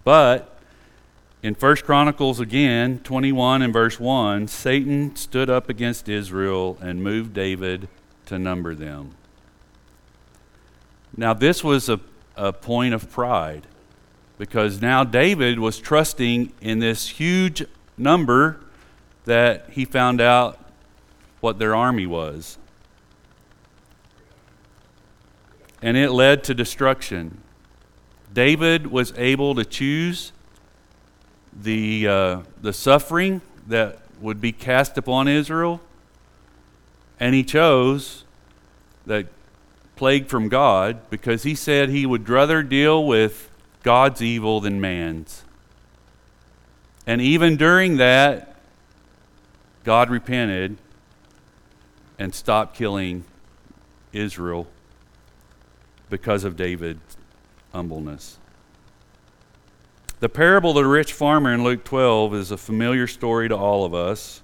But 0.05 0.56
in 1.47 1.55
1 1.55 1.77
Chronicles 1.77 2.41
again, 2.41 2.99
21 3.05 3.63
and 3.63 3.73
verse 3.73 4.01
1, 4.01 4.49
Satan 4.49 5.15
stood 5.15 5.49
up 5.49 5.69
against 5.69 6.09
Israel 6.09 6.77
and 6.81 7.05
moved 7.05 7.35
David 7.35 7.87
to 8.25 8.37
number 8.37 8.75
them. 8.75 9.13
Now, 11.17 11.35
this 11.35 11.63
was 11.63 11.89
a, 11.89 12.01
a 12.35 12.53
point 12.53 12.95
of 12.95 13.13
pride 13.13 13.69
because 14.39 14.83
now 14.83 15.05
David 15.05 15.61
was 15.61 15.79
trusting 15.79 16.53
in 16.61 16.81
this 16.81 17.11
huge 17.11 17.65
number 17.97 18.59
that 19.25 19.71
he 19.71 19.85
found 19.85 20.21
out 20.21 20.59
what 21.39 21.61
their 21.61 21.77
army 21.77 22.07
was. 22.07 22.59
And 25.81 25.97
it 25.97 26.11
led 26.11 26.43
to 26.43 26.55
destruction. 26.55 27.41
David 28.35 28.89
was 28.89 29.13
able 29.17 29.55
to 29.55 29.65
choose 29.65 30.33
the, 31.63 32.09
uh, 32.09 32.41
the 32.61 32.73
suffering 32.73 33.41
that 33.67 33.99
would 34.21 34.41
be 34.41 34.53
cast 34.53 34.97
upon 34.99 35.29
Israel, 35.29 35.81
and 37.19 37.35
he 37.35 37.43
chose 37.43 38.25
that 39.07 39.27
plague 39.97 40.27
from 40.27 40.49
God 40.49 41.09
because 41.11 41.43
he 41.43 41.55
said 41.55 41.89
he 41.89 42.07
would 42.07 42.29
rather 42.29 42.63
deal 42.63 43.05
with 43.05 43.51
God's 43.83 44.21
evil 44.21 44.61
than 44.61 44.81
man's. 44.81 45.43
And 47.07 47.21
even 47.21 47.57
during 47.57 47.97
that, 47.99 48.57
God 49.85 50.11
repented 50.11 50.77
and 52.19 52.35
stopped 52.35 52.77
killing 52.77 53.25
Israel 54.13 54.67
because 56.11 56.45
of 56.45 56.57
David's 56.57 57.17
humbleness. 57.73 58.39
The 60.19 60.31
parable 60.31 60.71
of 60.71 60.77
the 60.77 60.87
rich 60.87 61.13
farmer 61.13 61.53
in 61.53 61.63
Luke 61.63 61.85
12 61.85 62.35
is 62.35 62.51
a 62.51 62.57
familiar 62.57 63.07
story 63.07 63.51
to 63.51 63.57
all 63.57 63.85
of 63.85 63.93
us. 63.93 64.41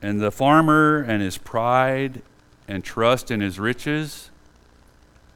And 0.00 0.20
the 0.20 0.30
farmer 0.30 1.02
and 1.02 1.20
his 1.20 1.38
pride 1.38 2.22
and 2.68 2.84
trust 2.84 3.32
in 3.32 3.40
his 3.40 3.58
riches 3.58 4.30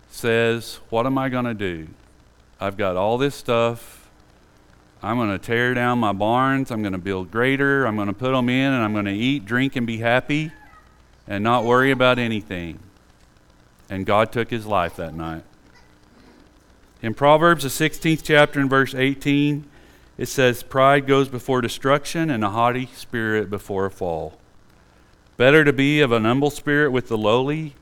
says, 0.09 0.79
What 0.89 1.05
am 1.05 1.19
I 1.19 1.29
going 1.29 1.47
to 1.47 1.55
do? 1.55 1.89
I've 2.61 2.77
got 2.77 2.97
all 2.97 3.19
this 3.19 3.35
stuff. 3.35 4.09
I'm 5.03 5.17
going 5.17 5.31
to 5.31 5.39
tear 5.39 5.75
down 5.75 5.99
my 5.99 6.13
barns. 6.13 6.71
I'm 6.71 6.83
going 6.83 6.93
to 6.93 6.99
build 6.99 7.33
greater. 7.33 7.87
I'm 7.87 7.97
going 7.97 8.09
to 8.09 8.13
put 8.13 8.33
them 8.33 8.49
in, 8.49 8.73
and 8.73 8.83
I'm 8.85 8.93
going 8.93 9.05
to 9.07 9.13
eat, 9.13 9.47
drink, 9.47 9.75
and 9.75 9.87
be 9.87 9.99
happy 9.99 10.53
and 11.27 11.43
not 11.43 11.65
worry 11.65 11.91
about 11.91 12.21
anything. 12.21 12.79
And 13.91 14.07
God 14.07 14.31
took 14.31 14.51
his 14.51 14.65
life 14.65 14.95
that 14.97 15.15
night. 15.15 15.43
In 17.01 17.15
Proverbs, 17.15 17.63
the 17.63 17.69
16th 17.69 18.23
chapter, 18.25 18.61
and 18.61 18.69
verse 18.69 18.95
18, 18.95 19.65
it 20.17 20.27
says, 20.27 20.63
Pride 20.63 21.07
goes 21.07 21.29
before 21.29 21.61
destruction, 21.61 22.31
and 22.31 22.45
a 22.45 22.51
haughty 22.51 22.87
spirit 22.95 23.49
before 23.49 23.87
a 23.87 23.91
fall. 23.91 24.39
Better 25.37 25.65
to 25.65 25.73
be 25.73 26.01
of 26.01 26.11
an 26.11 26.25
humble 26.25 26.51
spirit 26.51 26.91
with 26.91 27.09
the 27.09 27.19
lowly 27.19 27.75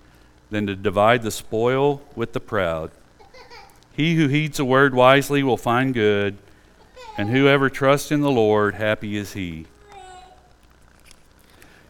than 0.51 0.67
to 0.67 0.77
divide 0.77 1.23
the 1.23 1.31
spoil 1.31 2.03
with 2.14 2.35
the 2.35 2.41
proud. 2.41 2.91
He 3.93 4.17
who 4.17 4.29
heeds 4.29 4.61
a 4.61 4.64
word 4.64 4.95
wisely 4.95 5.43
will 5.43 5.57
find 5.57 5.95
good 5.95 6.37
and 7.17 7.31
whoever 7.31 7.71
trusts 7.71 8.12
in 8.12 8.21
the 8.21 8.31
Lord, 8.31 8.75
happy 8.75 9.17
is 9.17 9.33
he. 9.33 9.67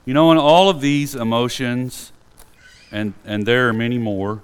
You 0.05 0.15
know, 0.15 0.31
in 0.31 0.39
all 0.39 0.71
of 0.71 0.81
these 0.81 1.17
emotions, 1.17 2.13
and, 2.93 3.15
and 3.25 3.45
there 3.45 3.69
are 3.69 3.73
many 3.73 3.99
more, 3.99 4.43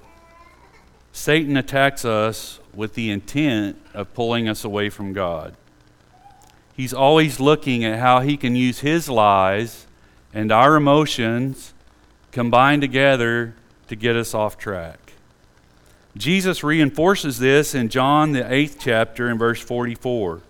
Satan 1.13 1.57
attacks 1.57 2.05
us 2.05 2.59
with 2.75 2.95
the 2.95 3.11
intent 3.11 3.77
of 3.93 4.13
pulling 4.15 4.49
us 4.49 4.65
away 4.65 4.89
from 4.89 5.13
God. 5.13 5.55
He's 6.75 6.95
always 6.95 7.39
looking 7.39 7.85
at 7.85 7.99
how 7.99 8.21
he 8.21 8.37
can 8.39 8.57
use 8.57 8.81
his 8.81 9.09
lies 9.09 9.87
and 10.33 10.51
our 10.51 10.75
emotions 10.75 11.75
combined 12.31 12.81
together 12.81 13.55
to 13.89 13.95
get 13.95 14.17
us 14.17 14.35
off 14.35 14.57
track. 14.57 15.13
Jesus 16.17 16.65
reinforces 16.65 17.39
this 17.39 17.75
in 17.75 17.91
John, 17.91 18.33
the 18.33 18.51
eighth 18.51 18.79
chapter, 18.81 19.31
in 19.31 19.39
verse 19.39 19.61
44. 19.61 20.41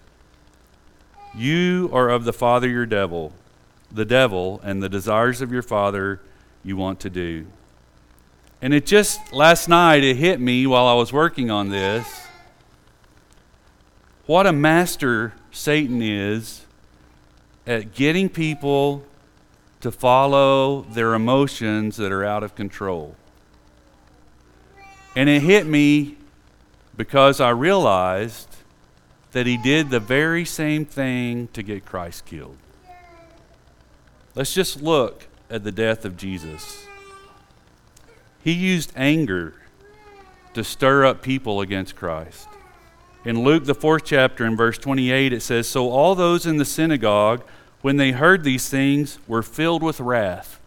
You 1.35 1.91
are 1.93 2.09
of 2.09 2.25
the 2.25 2.33
father 2.33 2.69
your 2.69 2.87
devil, 2.87 3.33
the 3.91 4.05
devil, 4.05 4.61
and 4.63 4.83
the 4.83 4.89
desires 4.89 5.41
of 5.41 5.53
your 5.53 5.63
father 5.63 6.21
you 6.63 6.77
want 6.77 7.01
to 7.01 7.11
do. 7.11 7.47
And 8.63 8.73
it 8.73 8.87
just 8.87 9.33
last 9.33 9.69
night 9.69 10.05
it 10.05 10.17
hit 10.17 10.41
me 10.41 10.69
while 10.69 10.87
I 10.87 10.95
was 10.95 11.13
working 11.13 11.51
on 11.51 11.69
this. 11.69 12.29
What 14.27 14.47
a 14.47 14.53
master 14.53 15.33
Satan 15.51 16.01
is 16.01 16.65
at 17.67 17.93
getting 17.93 18.29
people 18.29 19.05
to 19.81 19.91
follow 19.91 20.83
their 20.83 21.13
emotions 21.13 21.97
that 21.97 22.13
are 22.13 22.25
out 22.25 22.45
of 22.45 22.55
control. 22.55 23.17
And 25.17 25.29
it 25.29 25.43
hit 25.43 25.67
me 25.67 26.17
because 26.97 27.41
I 27.41 27.51
realized 27.51 28.49
that 29.33 29.45
he 29.45 29.57
did 29.57 29.91
the 29.91 29.99
very 29.99 30.45
same 30.45 30.85
thing 30.85 31.49
to 31.49 31.65
get 31.65 31.85
Christ 31.85 32.27
killed. 32.27 32.59
Let's 34.37 34.55
just 34.55 34.81
look 34.81 35.27
at 35.51 35.65
the 35.65 35.73
death 35.73 36.05
of 36.05 36.17
Jesus. 36.17 36.87
He 38.43 38.53
used 38.53 38.93
anger 38.97 39.55
to 40.55 40.64
stir 40.64 41.05
up 41.05 41.22
people 41.22 41.61
against 41.61 41.97
Christ. 41.97 42.49
In 43.24 43.45
Luke, 43.45 43.64
the 43.64 43.74
fourth 43.74 44.05
chapter, 44.05 44.45
in 44.45 44.57
verse 44.57 44.78
28, 44.78 45.32
it 45.32 45.40
says 45.43 45.68
So 45.68 45.90
all 45.90 46.14
those 46.14 46.45
in 46.45 46.57
the 46.57 46.64
synagogue, 46.64 47.45
when 47.80 47.97
they 47.97 48.11
heard 48.11 48.43
these 48.43 48.68
things, 48.68 49.18
were 49.28 49.43
filled 49.43 49.82
with 49.82 50.01
wrath, 50.01 50.61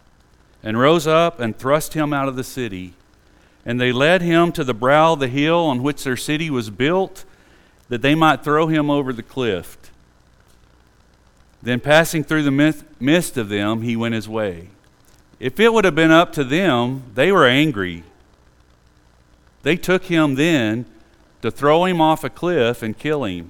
and 0.64 0.80
rose 0.80 1.06
up 1.06 1.40
and 1.40 1.58
thrust 1.58 1.94
him 1.94 2.14
out 2.14 2.30
of 2.30 2.38
the 2.38 2.44
city. 2.44 2.94
And 3.66 3.80
they 3.80 3.92
led 3.92 4.22
him 4.22 4.52
to 4.54 4.64
the 4.64 4.74
brow 4.74 5.14
of 5.14 5.20
the 5.20 5.28
hill 5.28 5.60
on 5.60 5.84
which 5.84 6.04
their 6.04 6.18
city 6.18 6.50
was 6.50 6.70
built, 6.70 7.26
that 7.90 8.02
they 8.02 8.16
might 8.16 8.44
throw 8.44 8.68
him 8.68 8.90
over 8.90 9.12
the 9.12 9.24
cliff. 9.24 9.78
Then, 11.62 11.80
passing 11.80 12.24
through 12.24 12.44
the 12.44 12.84
midst 13.00 13.38
of 13.38 13.50
them, 13.50 13.82
he 13.82 13.96
went 13.96 14.14
his 14.14 14.30
way. 14.30 14.70
If 15.40 15.60
it 15.60 15.74
would 15.74 15.86
have 15.86 15.96
been 15.96 16.12
up 16.12 16.32
to 16.34 16.44
them, 16.44 17.04
they 17.14 17.32
were 17.32 17.46
angry. 17.46 18.04
They 19.64 19.76
took 19.76 20.06
him 20.06 20.36
then 20.36 20.86
to 21.42 21.52
throw 21.52 21.86
him 21.86 22.00
off 22.00 22.24
a 22.24 22.30
cliff 22.30 22.82
and 22.82 22.98
kill 22.98 23.24
him. 23.24 23.50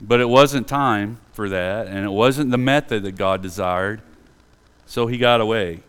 But 0.00 0.20
it 0.20 0.28
wasn't 0.28 0.68
time 0.68 1.18
for 1.32 1.48
that, 1.48 1.88
and 1.88 2.04
it 2.04 2.10
wasn't 2.10 2.50
the 2.50 2.58
method 2.58 3.02
that 3.02 3.16
God 3.16 3.42
desired, 3.42 4.00
so 4.86 5.06
he 5.06 5.18
got 5.18 5.40
away. 5.40 5.80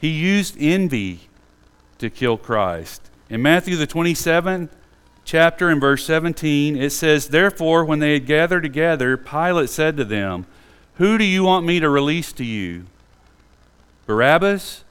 He 0.00 0.08
used 0.08 0.56
envy 0.58 1.28
to 1.98 2.10
kill 2.10 2.36
Christ. 2.36 3.10
In 3.30 3.42
Matthew 3.42 3.76
the 3.76 3.86
27th 3.86 4.68
chapter 5.24 5.68
and 5.68 5.80
verse 5.80 6.04
17, 6.04 6.76
it 6.76 6.90
says, 6.90 7.28
Therefore, 7.28 7.84
when 7.84 7.98
they 7.98 8.14
had 8.14 8.26
gathered 8.26 8.62
together, 8.62 9.16
Pilate 9.16 9.70
said 9.70 9.96
to 9.96 10.04
them, 10.04 10.46
Who 10.98 11.16
do 11.16 11.24
you 11.24 11.44
want 11.44 11.64
me 11.64 11.78
to 11.78 11.88
release 11.88 12.32
to 12.32 12.44
you? 12.44 12.86
Barabbas 14.06 14.82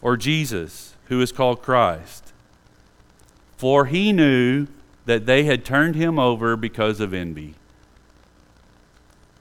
or 0.00 0.16
Jesus, 0.16 0.94
who 1.06 1.20
is 1.20 1.32
called 1.32 1.62
Christ? 1.62 2.32
For 3.56 3.86
he 3.86 4.12
knew 4.12 4.68
that 5.04 5.26
they 5.26 5.44
had 5.44 5.64
turned 5.64 5.96
him 5.96 6.16
over 6.16 6.54
because 6.56 7.00
of 7.00 7.12
envy. 7.12 7.54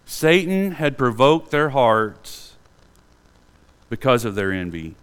Satan 0.08 0.72
had 0.72 0.98
provoked 0.98 1.52
their 1.52 1.70
hearts 1.70 2.56
because 3.88 4.26
of 4.26 4.34
their 4.34 4.52
envy. 4.52 4.96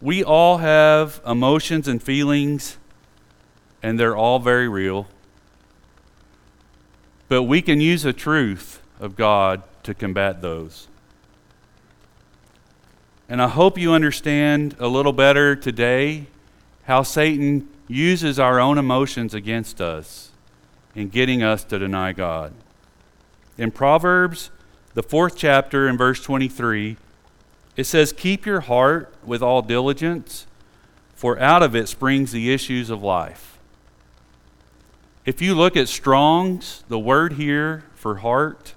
We 0.00 0.24
all 0.24 0.58
have 0.58 1.20
emotions 1.26 1.86
and 1.86 2.02
feelings, 2.02 2.78
and 3.82 4.00
they're 4.00 4.16
all 4.16 4.38
very 4.38 4.68
real. 4.68 5.08
But 7.28 7.42
we 7.42 7.60
can 7.60 7.82
use 7.82 8.04
the 8.04 8.14
truth 8.14 8.81
of 9.00 9.16
God 9.16 9.62
to 9.82 9.94
combat 9.94 10.42
those. 10.42 10.88
And 13.28 13.40
I 13.40 13.48
hope 13.48 13.78
you 13.78 13.92
understand 13.92 14.76
a 14.78 14.88
little 14.88 15.12
better 15.12 15.56
today 15.56 16.26
how 16.84 17.02
Satan 17.02 17.68
uses 17.88 18.38
our 18.38 18.60
own 18.60 18.78
emotions 18.78 19.34
against 19.34 19.80
us 19.80 20.30
in 20.94 21.08
getting 21.08 21.42
us 21.42 21.64
to 21.64 21.78
deny 21.78 22.12
God. 22.12 22.52
In 23.56 23.70
Proverbs, 23.70 24.50
the 24.94 25.02
fourth 25.02 25.36
chapter, 25.36 25.88
in 25.88 25.96
verse 25.96 26.22
23, 26.22 26.96
it 27.76 27.84
says, 27.84 28.12
Keep 28.12 28.44
your 28.44 28.60
heart 28.60 29.14
with 29.24 29.42
all 29.42 29.62
diligence, 29.62 30.46
for 31.14 31.38
out 31.38 31.62
of 31.62 31.74
it 31.74 31.88
springs 31.88 32.32
the 32.32 32.52
issues 32.52 32.90
of 32.90 33.02
life. 33.02 33.58
If 35.24 35.40
you 35.40 35.54
look 35.54 35.76
at 35.76 35.88
Strong's, 35.88 36.84
the 36.88 36.98
word 36.98 37.34
here 37.34 37.84
for 37.94 38.16
heart 38.16 38.74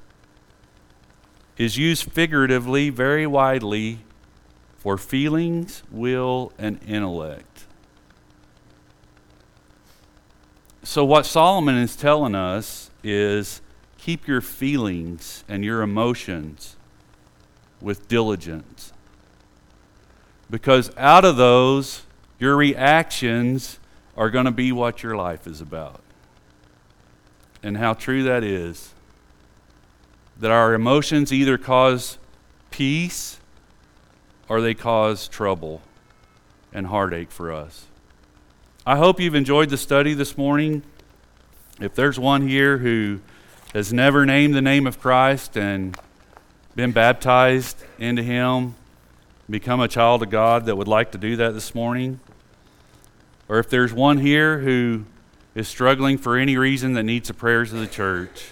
is 1.57 1.77
used 1.77 2.11
figuratively 2.11 2.89
very 2.89 3.25
widely 3.25 3.99
for 4.77 4.97
feelings, 4.97 5.83
will, 5.89 6.51
and 6.57 6.79
intellect. 6.87 7.65
So, 10.83 11.03
what 11.03 11.25
Solomon 11.25 11.75
is 11.75 11.95
telling 11.95 12.35
us 12.35 12.91
is 13.03 13.61
keep 13.97 14.27
your 14.27 14.41
feelings 14.41 15.43
and 15.47 15.65
your 15.65 15.81
emotions 15.81 16.75
with 17.81 18.07
diligence. 18.07 18.93
Because 20.49 20.95
out 20.97 21.25
of 21.25 21.37
those, 21.37 22.03
your 22.37 22.55
reactions 22.55 23.79
are 24.15 24.29
going 24.29 24.45
to 24.45 24.51
be 24.51 24.71
what 24.71 25.01
your 25.01 25.15
life 25.15 25.47
is 25.47 25.61
about. 25.61 26.01
And 27.63 27.77
how 27.77 27.93
true 27.93 28.23
that 28.23 28.43
is. 28.43 28.93
That 30.39 30.51
our 30.51 30.73
emotions 30.73 31.31
either 31.31 31.57
cause 31.57 32.17
peace 32.71 33.39
or 34.49 34.61
they 34.61 34.73
cause 34.73 35.27
trouble 35.27 35.81
and 36.73 36.87
heartache 36.87 37.31
for 37.31 37.51
us. 37.51 37.85
I 38.85 38.97
hope 38.97 39.19
you've 39.19 39.35
enjoyed 39.35 39.69
the 39.69 39.77
study 39.77 40.13
this 40.13 40.37
morning. 40.37 40.83
If 41.79 41.95
there's 41.95 42.19
one 42.19 42.47
here 42.47 42.77
who 42.77 43.21
has 43.73 43.91
never 43.91 44.25
named 44.25 44.53
the 44.53 44.61
name 44.61 44.85
of 44.85 44.99
Christ 44.99 45.57
and 45.57 45.97
been 46.75 46.91
baptized 46.91 47.83
into 47.97 48.21
Him, 48.21 48.75
become 49.49 49.79
a 49.79 49.87
child 49.87 50.21
of 50.21 50.29
God 50.29 50.65
that 50.65 50.75
would 50.75 50.87
like 50.87 51.11
to 51.13 51.17
do 51.17 51.35
that 51.37 51.53
this 51.53 51.73
morning, 51.73 52.19
or 53.47 53.59
if 53.59 53.69
there's 53.69 53.93
one 53.93 54.17
here 54.17 54.59
who 54.59 55.05
is 55.55 55.67
struggling 55.67 56.17
for 56.17 56.37
any 56.37 56.57
reason 56.57 56.93
that 56.93 57.03
needs 57.03 57.27
the 57.27 57.33
prayers 57.33 57.71
of 57.71 57.79
the 57.79 57.87
church, 57.87 58.51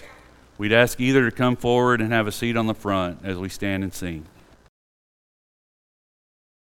we'd 0.58 0.72
ask 0.72 1.00
either 1.00 1.28
to 1.28 1.34
come 1.34 1.56
forward 1.56 2.00
and 2.00 2.12
have 2.12 2.26
a 2.26 2.32
seat 2.32 2.56
on 2.56 2.66
the 2.66 2.74
front 2.74 3.20
as 3.24 3.38
we 3.38 3.48
stand 3.48 3.82
and 3.82 3.92
sing. 3.92 4.26